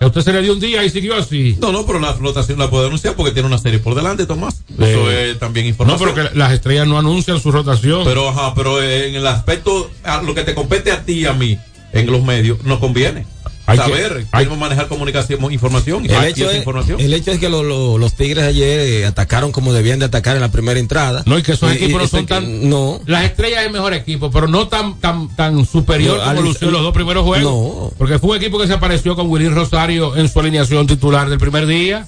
[0.00, 1.56] A usted se le dio un día y siguió así.
[1.60, 4.64] No, no, pero la flotación la puede anunciar porque tiene una serie por delante, Tomás.
[4.76, 6.10] Eso es también No, información.
[6.12, 8.02] pero que las estrellas no anuncian su rotación.
[8.02, 11.34] Pero, ajá, pero en el aspecto, a lo que te compete a ti y a
[11.34, 11.56] mí,
[11.92, 13.26] en los medios, nos conviene.
[13.66, 16.98] Hay que- saber hay- cómo manejar comunicación, información El hecho, es, información.
[17.00, 20.34] el hecho es que lo- lo- los Tigres ayer eh, atacaron como debían de atacar
[20.34, 21.22] en la primera entrada.
[21.26, 22.68] No, y que esos Y- equipos no son que- tan.
[22.68, 23.00] No.
[23.06, 26.44] Las estrellas es el mejor equipo, pero no tan tan tan superior No, como al-
[26.44, 27.52] lució los dos primeros juegos.
[27.52, 27.92] No.
[27.98, 31.38] Porque fue un equipo que se apareció con Willy Rosario en su alineación titular del
[31.38, 32.06] primer día.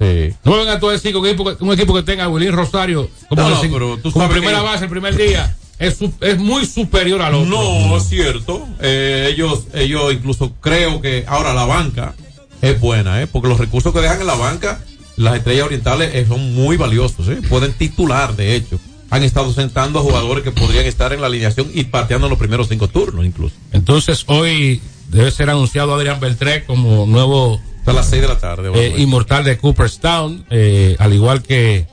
[0.00, 0.32] Sí.
[0.44, 2.28] No me vengan tú a decir que un equipo, que- un equipo que tenga a
[2.28, 6.38] Willy Rosario como, No, como sabes primera que- base el primer día es, su- es
[6.38, 7.48] muy superior al otro.
[7.50, 8.66] No, es cierto.
[8.80, 12.14] Eh, ellos, ellos incluso creo que ahora la banca
[12.62, 13.26] es buena, ¿eh?
[13.26, 14.80] porque los recursos que dejan en la banca,
[15.16, 17.28] las estrellas orientales eh, son muy valiosos.
[17.28, 17.38] ¿eh?
[17.48, 18.78] Pueden titular, de hecho.
[19.10, 22.38] Han estado sentando a jugadores que podrían estar en la alineación y pateando en los
[22.38, 23.54] primeros cinco turnos, incluso.
[23.72, 28.70] Entonces hoy debe ser anunciado Adrián Beltré como nuevo Hasta las seis de la tarde.
[28.74, 31.86] eh, inmortal de Cooperstown, eh, al igual que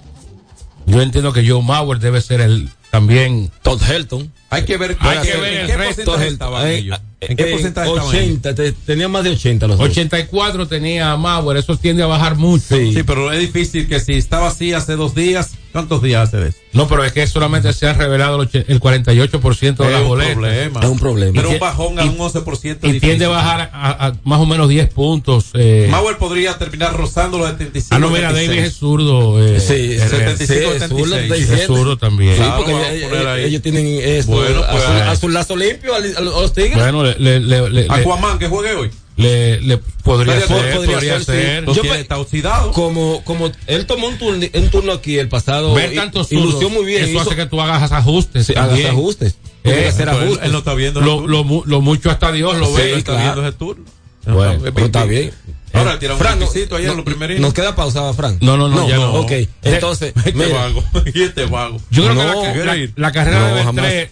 [0.88, 4.32] yo entiendo que Joe Mauer debe ser el también Todd Helton.
[4.56, 6.99] Hay que ver, Hay que ver el qué resto porcentaje del- eh, ellos.
[7.22, 8.24] ¿En qué Eh, porcentaje estaban ellos?
[8.24, 9.89] 80, te- tenía más de 80 los dos.
[9.89, 12.76] 84 tenía Mauer, eso tiende a bajar mucho.
[12.76, 16.49] Sí, pero es difícil que si estaba así hace dos días, ¿cuántos días hace de
[16.49, 16.58] eso?
[16.74, 20.01] No, pero es que solamente se ha revelado el och- el 48% de Es las
[20.03, 20.34] un boletas.
[20.34, 20.80] problema.
[20.82, 21.34] Es un problema.
[21.36, 23.30] Pero Y un bajón a un 11% Y tiende a difícil.
[23.30, 25.45] bajar a, a más o menos 10 puntos.
[25.53, 25.88] Eh.
[25.89, 27.95] Mauer podría terminar rozando los 75.
[27.95, 28.49] ah, no, mira, 76.
[28.49, 29.43] David es zurdo.
[29.47, 30.88] Eh, Sí, eh, 75, sí, es 76.
[30.89, 32.34] zurdo, está es zurdo también.
[32.36, 33.43] Sí, Claro, porque vamos a ellos, poner ahí.
[33.45, 35.02] ellos tienen esto, Bueno, pues, azul, ahí.
[35.10, 36.76] azulazo limpio al- a los tigres.
[36.78, 38.91] Bueno, le, le, le, le, Aquaman que juegue hoy.
[39.18, 41.26] le- le podría Podría ser, ser, podría, sí.
[41.26, 41.64] ser.
[41.66, 42.72] No Yo está oxidado.
[42.72, 46.72] Como, como él tomó un turno, un turno aquí el pasado Ver y- tantos zurdos,
[46.72, 47.04] muy bien.
[47.04, 48.48] Eso hizo- hace que tú hagas ajustes.
[48.48, 49.36] sí, hagas ajustes.
[49.64, 50.46] Eh, hacer Pero él, ajustes.
[50.46, 52.91] él no está viendo Lo, lo, lo mucho hasta Dios lo Sí, ve.
[52.93, 53.24] él está claro.
[53.34, 53.86] viendo ese turno.
[54.28, 55.32] Bueno, Está- pero está bien.
[55.76, 58.38] Ahora él tira un Fran, no- no- los primeros Nos queda pausada, Fran.
[58.41, 59.13] No, no, no, ya no.
[59.13, 59.32] Ok,
[59.63, 60.84] entonces, Este mira, vago.
[61.13, 61.78] y este vago.
[61.91, 64.11] Yo creo No, que la, la- la carrera No, de Beltré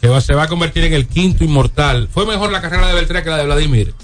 [0.00, 2.08] que va- se va a convertir en el quinto inmortal.
[2.12, 3.94] ¿Fue mejor la carrera de Beltré que la de Vladimir?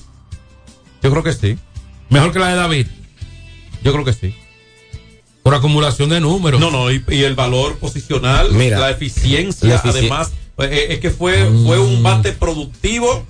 [1.03, 1.59] Yo creo que sí.
[2.11, 2.87] Mejor que la de David.
[3.83, 4.35] Yo creo que sí.
[5.43, 6.59] Por acumulación de números.
[6.61, 11.01] No, no, y, y el valor posicional, Mira, la eficiencia, la efici- además, eh, es
[11.01, 13.27] que fue, fue un bate productivo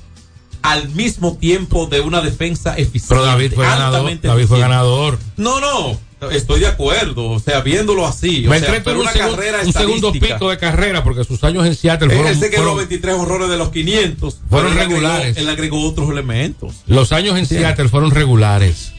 [0.65, 3.09] al mismo tiempo de una defensa eficiente.
[3.11, 4.21] Pero David fue ganador.
[4.21, 5.19] David fue ganador.
[5.37, 6.01] No, no,
[6.31, 9.59] estoy de acuerdo, o sea, viéndolo así, o Beltré sea, pero un, una segun- carrera
[9.63, 12.79] un segundo pico de carrera porque sus años en Seattle fueron, Él se quedó fueron-
[12.79, 14.41] 23 horrores de los 500.
[14.49, 15.37] Fueron él agregó- regulares.
[15.37, 16.77] Él agregó otros elementos.
[16.87, 18.93] los años en Seattle fueron regulares.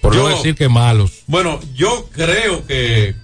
[0.00, 1.12] Por no decir que malos.
[1.28, 3.14] Bueno, yo creo que,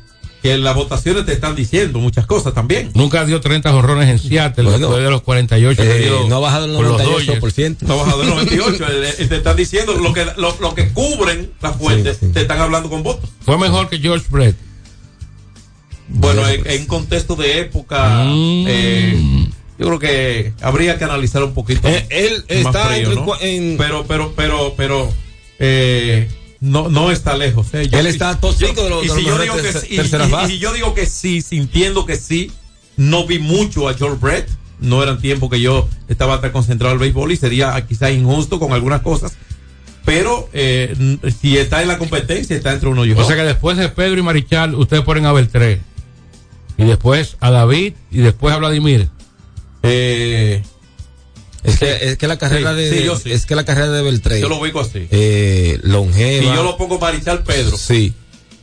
[0.43, 2.91] que las votaciones te están diciendo muchas cosas también.
[2.95, 6.37] Nunca dio 30 horrones en Seattle Bueno, después de los 48 que eh, dio no
[6.37, 7.43] ha bajado el con los Dodgers.
[7.43, 7.77] 98%.
[7.83, 8.85] No ha bajado del 98.
[8.89, 12.33] eh, eh, te están diciendo lo que, lo, lo que cubren las fuentes, Sí, sí.
[12.33, 13.29] te están hablando con votos.
[13.45, 14.57] Fue mejor que George Brett.
[16.09, 16.75] Bueno, en, pues.
[16.75, 18.65] en contexto de época, Mm.
[18.69, 19.47] eh,
[19.79, 21.89] yo creo que habría que analizar un poquito.
[21.89, 25.13] Eh, él más está frío, en- Pero, pero, pero, pero,
[25.59, 26.29] eh,
[26.61, 27.69] no, no está lejos.
[27.75, 27.89] eh.
[27.89, 29.73] Yo- Él está top yo- cinco de los- y de si los yo digo que
[29.73, 32.53] sí, y- y- yo digo que sí, sintiendo que sí,
[32.97, 34.49] no vi mucho a George Brett.
[34.81, 38.59] No eran tiempos que yo estaba tan concentrado en el béisbol y sería quizás injusto
[38.59, 39.33] con algunas cosas.
[40.07, 43.27] Pero eh, si está en la competencia, está entre uno y O otro.
[43.27, 45.83] sea que después de Pedro y Marichal, ustedes ponen a Beltré.
[46.79, 49.11] Y después a David y después a Vladimir.
[49.83, 50.63] Eh,
[51.63, 53.31] Es que, es que la carrera Sí, de, sí, yo sí.
[53.33, 55.07] es que la carrera de Beltré, yo lo ubico así.
[55.11, 56.45] eh, longeva.
[56.53, 57.77] Y yo lo pongo Marichal Pedro.
[57.77, 58.15] Sí.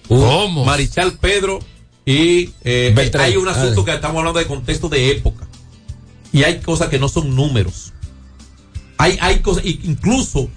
[0.10, 0.66] Un- ¿Cómo?
[0.66, 1.60] Marichal Pedro
[2.06, 3.26] y eh, Beltrán.
[3.26, 3.86] hay un asunto Ah.
[3.86, 5.48] que estamos hablando de contexto de época.
[6.34, 7.94] Y hay cosas que no son números.
[8.98, 10.50] Hay, hay cosas, incluso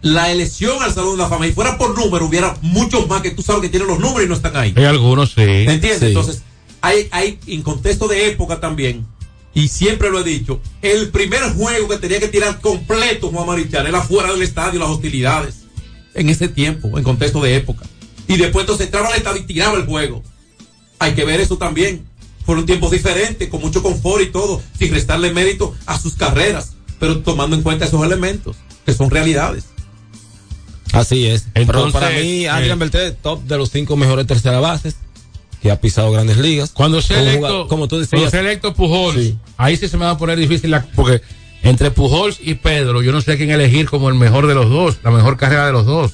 [0.00, 3.30] la elección al Salón de la Fama, y fuera por número, hubiera muchos más que
[3.32, 4.72] tú sabes que tienen los números y no están ahí.
[4.76, 5.42] Hay algunos, sí.
[5.42, 6.00] ¿Me entiendes?
[6.00, 6.06] Sí.
[6.06, 6.42] Entonces,
[6.80, 9.06] hay, hay en contexto de época también,
[9.54, 13.86] y siempre lo he dicho, el primer juego que tenía que tirar completo Juan Marichal
[13.86, 15.56] era fuera del estadio, las hostilidades.
[16.14, 17.84] En ese tiempo, en contexto de época.
[18.28, 20.22] Y después entonces entraba al estadio y tiraba el juego.
[20.98, 22.04] Hay que ver eso también.
[22.46, 27.20] Fueron tiempos diferentes, con mucho confort y todo, sin restarle mérito a sus carreras, pero
[27.20, 29.64] tomando en cuenta esos elementos, que son realidades.
[30.92, 31.46] Así es.
[31.54, 34.96] Pero Entonces, para mí, Adrián eh, Beltré, top de los cinco mejores tercera bases
[35.62, 36.70] que ha pisado grandes ligas.
[36.72, 38.30] Cuando se Como electo, jugador- como tú cuando decías.
[38.32, 39.38] se electo Pujols, Sí.
[39.56, 41.22] ahí sí se me va a poner difícil la- porque
[41.62, 44.98] entre Pujols y Pedro, yo no sé quién elegir como el mejor de los dos,
[45.04, 46.12] la mejor carrera de los dos.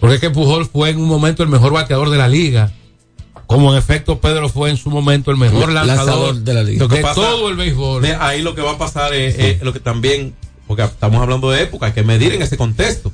[0.00, 2.72] Porque es que Pujols fue en un momento el mejor bateador de la liga.
[3.48, 6.62] Como en efecto Pedro fue en su momento el mejor La- lanzador, lanzador de la
[6.62, 6.78] liga.
[6.80, 8.02] Lo que de pasa- todo el béisbol.
[8.02, 10.34] De ahí lo que va a pasar es, es lo que también,
[10.68, 13.10] porque estamos hablando de época, hay que medir en ese contexto.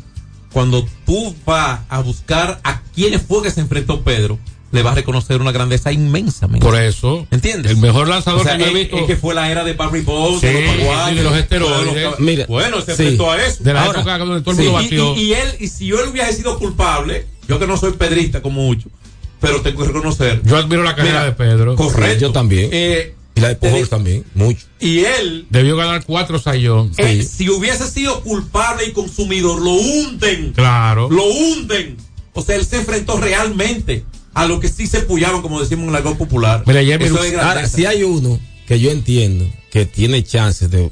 [0.52, 4.38] Cuando tú vas a buscar a quién fue que se enfrentó Pedro,
[4.74, 6.48] le vas a reconocer una grandeza inmensa.
[6.48, 6.60] men.
[6.60, 7.72] Por eso, ¿Entiendes?
[7.72, 9.72] el mejor lanzador O sea, que yo he visto es que fue la era de
[9.74, 11.94] Barry Bonds, Sí, de los de los esteroides.
[11.94, 13.02] de los- Mira, bueno, se sí.
[13.02, 13.62] enfrentó a eso.
[13.64, 15.16] de la Ahora, época donde todo el Sí, mundo y- batió.
[15.16, 18.62] Y, y él, y si él hubiese sido culpable, yo que no soy pedrista como
[18.62, 18.88] mucho,
[19.40, 20.40] pero tengo que reconocer.
[20.44, 21.76] yo admiro la carrera Mira, de Pedro.
[21.76, 22.20] Correcto.
[22.20, 22.70] Yo también.
[22.72, 24.64] Eh, Y la de digo- también, mucho.
[24.78, 26.92] y él, Debió ganar cuatro sayón.
[26.98, 30.52] eh, si hubiese sido culpable y consumidor, lo hunden.
[30.52, 31.08] Claro.
[31.10, 31.96] Lo hunden.
[32.32, 34.04] O sea, él se enfrentó realmente
[34.34, 36.62] a lo que sí se pullaban, como decimos en la voz popular.
[36.66, 37.48] Mira, Eso es grandeza.
[37.48, 40.90] Ahora, si hay uno que yo entiendo que tiene chances de,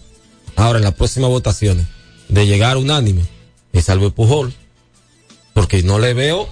[0.56, 1.86] ahora en las próximas votaciones,
[2.28, 3.22] de llegar unánime,
[3.72, 4.52] es Albert Pujol.
[5.54, 6.48] Porque no le veo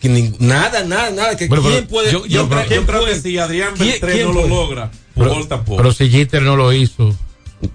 [0.00, 1.36] que ni- nada, nada, nada.
[1.36, 2.10] Que ¿Quién pero puede?
[2.10, 3.14] yo, yo creo, ¿quién yo creo puede?
[3.14, 5.76] que si Adrián ¿Quién- Beltré no lo logra, Pero, Pujol tampoco.
[5.76, 7.14] pero si Jeter no lo hizo.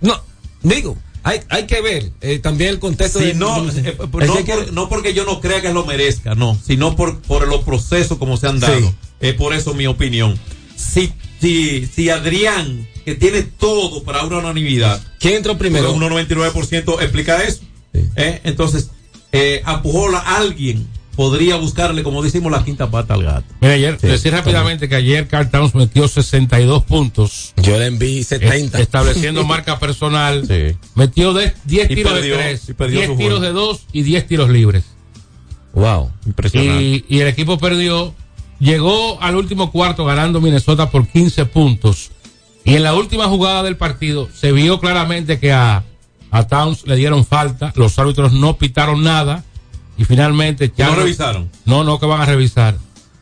[0.01, 0.22] No,
[0.63, 3.34] digo, hay, hay que ver eh, también el contexto Si de.
[3.34, 7.19] no, eh, no, por- no porque yo no crea que lo merezca, no, sino por,
[7.21, 8.80] por los procesos como se han dado.
[8.80, 8.95] Sí.
[9.19, 10.38] Es por eso mi opinión.
[10.76, 11.11] Si
[11.41, 15.01] si, si Adrián, que tiene todo para una unanimidad.
[15.19, 15.91] ¿Quién entró primero?
[15.93, 17.61] Un 99% explica eso.
[18.15, 18.41] ¿eh?
[18.43, 18.89] Entonces,
[19.32, 23.45] eh, a Pujola alguien podría buscarle, como decimos, la quinta pata al gato.
[23.61, 27.53] Mira, ayer, decir rápidamente que ayer Carl Towns metió 62 puntos.
[27.57, 28.78] Yo le envié 70.
[28.78, 30.47] Es- estableciendo marca personal.
[30.95, 33.45] Metió de- 10 Y tiros perdió- de 3, y perdió 10 su tiros juego.
[33.45, 34.84] de 2 y 10 tiros libres.
[35.74, 36.11] Wow.
[36.26, 36.84] Impresionante.
[36.84, 38.13] Y, y el equipo perdió.
[38.59, 42.11] Llegó al último cuarto ganando Minnesota por 15 puntos.
[42.63, 45.84] Y en la última jugada del partido se vio claramente que a,
[46.32, 47.74] a Towns le dieron falta.
[47.76, 49.43] Los árbitros no pitaron nada.
[49.97, 50.65] Y finalmente.
[50.65, 51.49] ¿Y no Charlo- revisaron?
[51.65, 52.77] No, no, que van a revisar.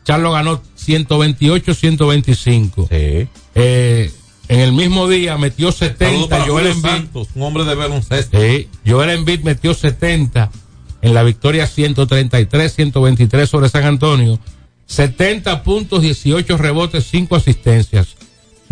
[0.05, 2.87] Charlo ganó 128-125.
[2.89, 4.11] Eh,
[4.47, 6.29] en el mismo día metió Saludos 70.
[6.29, 6.91] para Joel Embiid.
[6.91, 8.39] Santos, un hombre de baloncesto.
[8.39, 10.51] Sí, Joel Embiid metió 70
[11.01, 14.39] en la victoria 133-123 sobre San Antonio.
[14.85, 18.15] 70 puntos, 18 rebotes, 5 asistencias.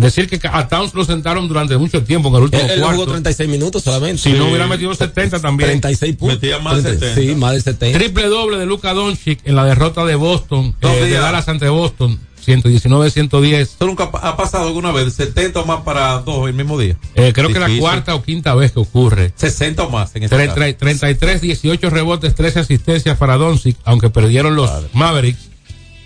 [0.01, 2.97] Decir que a Towns lo sentaron durante mucho tiempo en el último Él, él cuarto.
[3.01, 4.21] jugó 36 minutos solamente.
[4.21, 5.69] Si no hubiera metido 70 también.
[5.69, 6.35] 36 puntos.
[6.41, 7.15] Metía más de 70.
[7.21, 7.97] Sí, más de 70.
[7.99, 11.11] Triple doble de Luka Doncic en la derrota de Boston, eh, de.
[11.11, 13.53] Dallas ante Boston, 119-110.
[13.61, 16.95] Esto nunca pa- ha pasado alguna vez, 70 o más para dos el mismo día.
[17.15, 17.81] Eh, creo que la Difícil.
[17.81, 19.31] cuarta o quinta vez que ocurre.
[19.35, 20.59] 60 o más en este Tre- caso.
[20.59, 25.49] tre- 33, 18 rebotes, 13 asistencias para Doncic, aunque perdieron los Mavericks.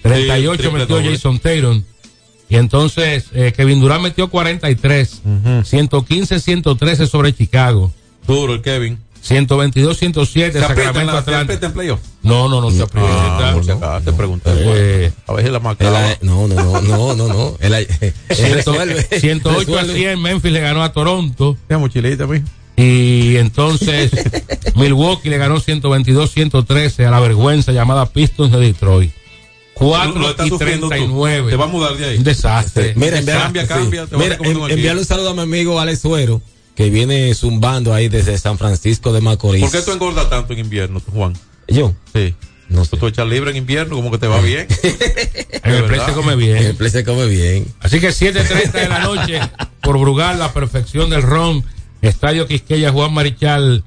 [0.02, 1.12] 38 triple metió doble.
[1.12, 1.84] Jason Tatum.
[2.50, 5.22] Y entonces eh, Kevin Durant metió 43.
[5.64, 7.92] 115, 113 sobre Chicago.
[8.28, 9.00] Duro el Kevin.
[9.22, 11.42] 122, 107 ¿Se aprieta en, Sacramento la, se Atlanta.
[11.42, 12.00] aprieta en playoff?
[12.22, 13.10] No, no, no se aprieta.
[13.50, 14.52] Ah, por si acaso, te pregunté.
[14.54, 16.16] Eh, a veces la marca.
[16.22, 17.58] No, no, no, no, no, no.
[17.60, 17.88] Ha- él
[18.54, 19.02] resuelve.
[19.20, 19.94] 108 a Resuelve.
[20.00, 21.58] 100, Memphis le ganó a Toronto.
[21.68, 22.46] Tiene mochilita, mijo.
[22.78, 24.12] Y entonces
[24.76, 29.12] Milwaukee le ganó 122-113 a la vergüenza llamada Pistons de Detroit.
[29.80, 30.90] Lo 4 estás y sufriendo tú.
[30.90, 31.50] 39.
[31.52, 32.18] Te vas a mudar de ahí.
[32.18, 32.94] Un desastre.
[32.96, 33.68] Mira, enviar- Cambia, sí.
[33.68, 36.42] cambia, a Mira, en- un saludo a mi amigo Alex Suero,
[36.76, 39.62] que viene zumbando ahí desde San Francisco de Macorís.
[39.64, 41.34] ¿Por qué tú engordas tanto en invierno, Juan?
[41.68, 41.94] Yo.
[42.14, 42.34] Sí.
[42.70, 42.98] No sé.
[42.98, 44.66] Tú echas libre en invierno, como que te va bien.
[45.64, 46.58] En el play se come bien.
[46.58, 47.68] El play se come bien.
[47.82, 49.40] Así que 7.30 de la noche,
[49.82, 51.64] por Brugal, la perfección del ron,
[52.02, 53.84] Estadio Quisqueya, Juan Marichal,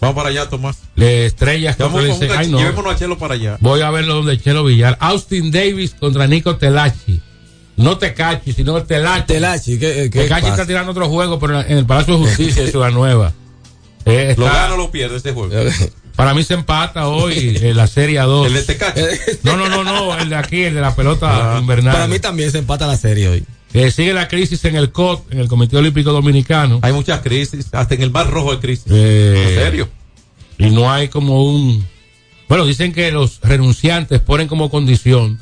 [0.00, 0.78] Vamos para allá, Tomás.
[0.94, 2.58] le estrellas contra Vamos el Ay, no.
[2.58, 3.58] Llevémonos a Chelo para allá.
[3.60, 4.96] Voy a verlo donde Chelo Villar.
[5.00, 7.20] Austin Davis contra Nico Telachi.
[7.76, 9.26] No Tecachi, sino Telachi.
[9.26, 12.70] Telachi, ¿qué, qué Tecachi está tirando otro juego, pero en el Palacio de Justicia de
[12.70, 13.32] Ciudad Nueva.
[14.06, 15.54] Eh, Lo gana o lo pierde este juego.
[16.16, 18.46] para mí se empata hoy en la Serie A 2.
[18.46, 19.00] El de Tecachi.
[19.42, 21.92] No, no, no, no, el de aquí, el de la pelota Ah, invernal.
[21.92, 23.44] Para mí también se empata la serie hoy.
[23.72, 26.80] Eh, sigue la crisis en el COT, en el Comité Olímpico Dominicano.
[26.82, 28.86] Hay muchas crisis, hasta en el Mar Rojo hay crisis.
[28.90, 29.88] Eh, ¿En serio?
[30.58, 31.86] Y no hay como un...
[32.48, 35.38] Bueno, dicen que los renunciantes ponen como condición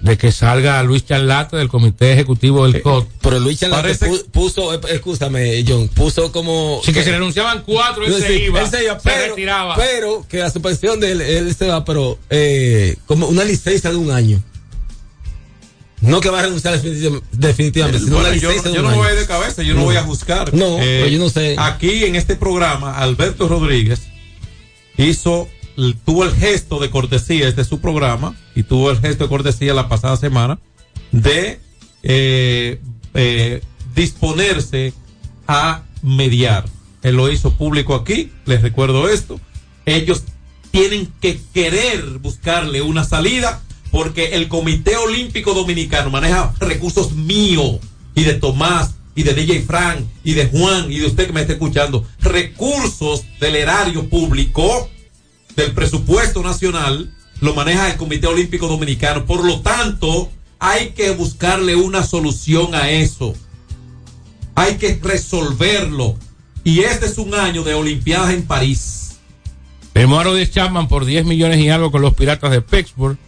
[0.00, 3.08] de que salga Luis Charlata del Comité Ejecutivo del COT.
[3.22, 6.80] Pero Luis Parece- pu- puso, eh, escúchame, John, puso como.
[6.84, 9.76] Sí, que se renunciaban cuatro, él Sí, se iba, él se iba, se pero, retiraba.
[9.76, 13.96] pero que la suspensión de él, él se va, pero eh, como una licencia de
[13.96, 14.42] un año.
[16.02, 19.26] No que va a renunciar definitiv- definitivamente, sino Bueno, una yo, licencia no voy de
[19.26, 19.86] cabeza, yo no, No.
[19.86, 20.48] voy a juzgar.
[20.48, 21.54] Eh, No, pero yo no sé.
[21.58, 24.00] Aquí en este programa, Alberto Rodríguez
[24.98, 25.48] hizo,
[26.04, 29.74] tuvo el gesto de cortesía, este es su programa, y tuvo el gesto de cortesía
[29.74, 30.58] la pasada semana
[31.12, 31.60] de
[32.02, 32.80] eh,
[33.14, 33.62] eh,
[33.94, 34.92] disponerse
[35.46, 36.64] a mediar.
[37.02, 39.40] Él lo hizo público aquí, les recuerdo esto.
[39.86, 40.24] Ellos
[40.72, 43.60] tienen que querer buscarle una salida
[43.92, 47.78] porque el Comité Olímpico Dominicano maneja recursos míos
[48.14, 51.42] y de Tomás y de DJ Frank y de Juan y de usted que me
[51.42, 54.88] está escuchando, recursos del erario público,
[55.54, 59.26] del presupuesto nacional, lo maneja el Comité Olímpico Dominicano.
[59.26, 63.34] Por lo tanto, hay que buscarle una solución a eso.
[64.54, 66.16] Hay que resolverlo.
[66.64, 69.18] Y este es un año de Olimpiadas en París.
[69.94, 73.18] A Rodríguez Chapman por 10 millones y algo con los Piratas de Pittsburgh.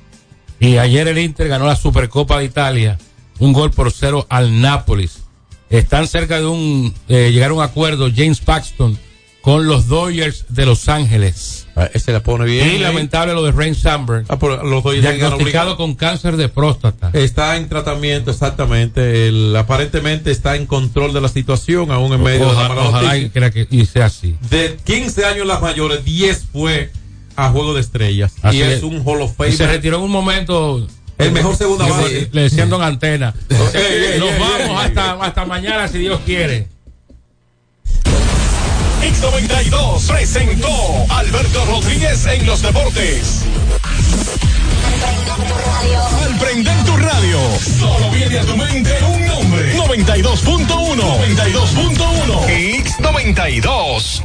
[0.61, 2.99] Y ayer el Inter ganó la Supercopa de Italia.
[3.39, 5.25] Un gol por cero al Nápoles.
[5.71, 8.99] Están cerca de un eh, llegar a un acuerdo James Paxton
[9.45, 11.67] con los Dodgers de Los Ángeles.
[11.93, 12.77] Ese la pone bien.
[12.77, 14.25] Y lamentable lo de Rain Sandberg.
[14.29, 17.11] Ah, los Dodgers diagnosticado con cáncer de próstata.
[17.13, 19.29] Está en tratamiento, exactamente.
[19.29, 23.19] Él aparentemente está en control de la situación, aún en medio de la Ojalá, ojalá
[23.19, 24.35] y que y sea así.
[24.49, 26.91] De 15 años las mayores, 10 fue
[27.37, 28.33] a Juego de Estrellas.
[28.43, 28.83] Así y es es.
[28.83, 30.87] un Hall of Y se retiró en un momento.
[31.19, 32.29] El mejor segunda Le- base.
[32.33, 33.35] Le decían Don Antena.
[33.49, 36.69] Nos vamos hasta, hasta mañana, si Dios quiere.
[39.03, 40.69] X92 presentó
[41.11, 43.43] Alberto Rodríguez en los deportes.
[46.25, 47.39] Al prender tu radio,
[47.79, 49.77] solo viene a tu mente un nombre.
[49.77, 50.97] 92.1.
[50.97, 52.85] 92.1.
[52.85, 54.25] X92.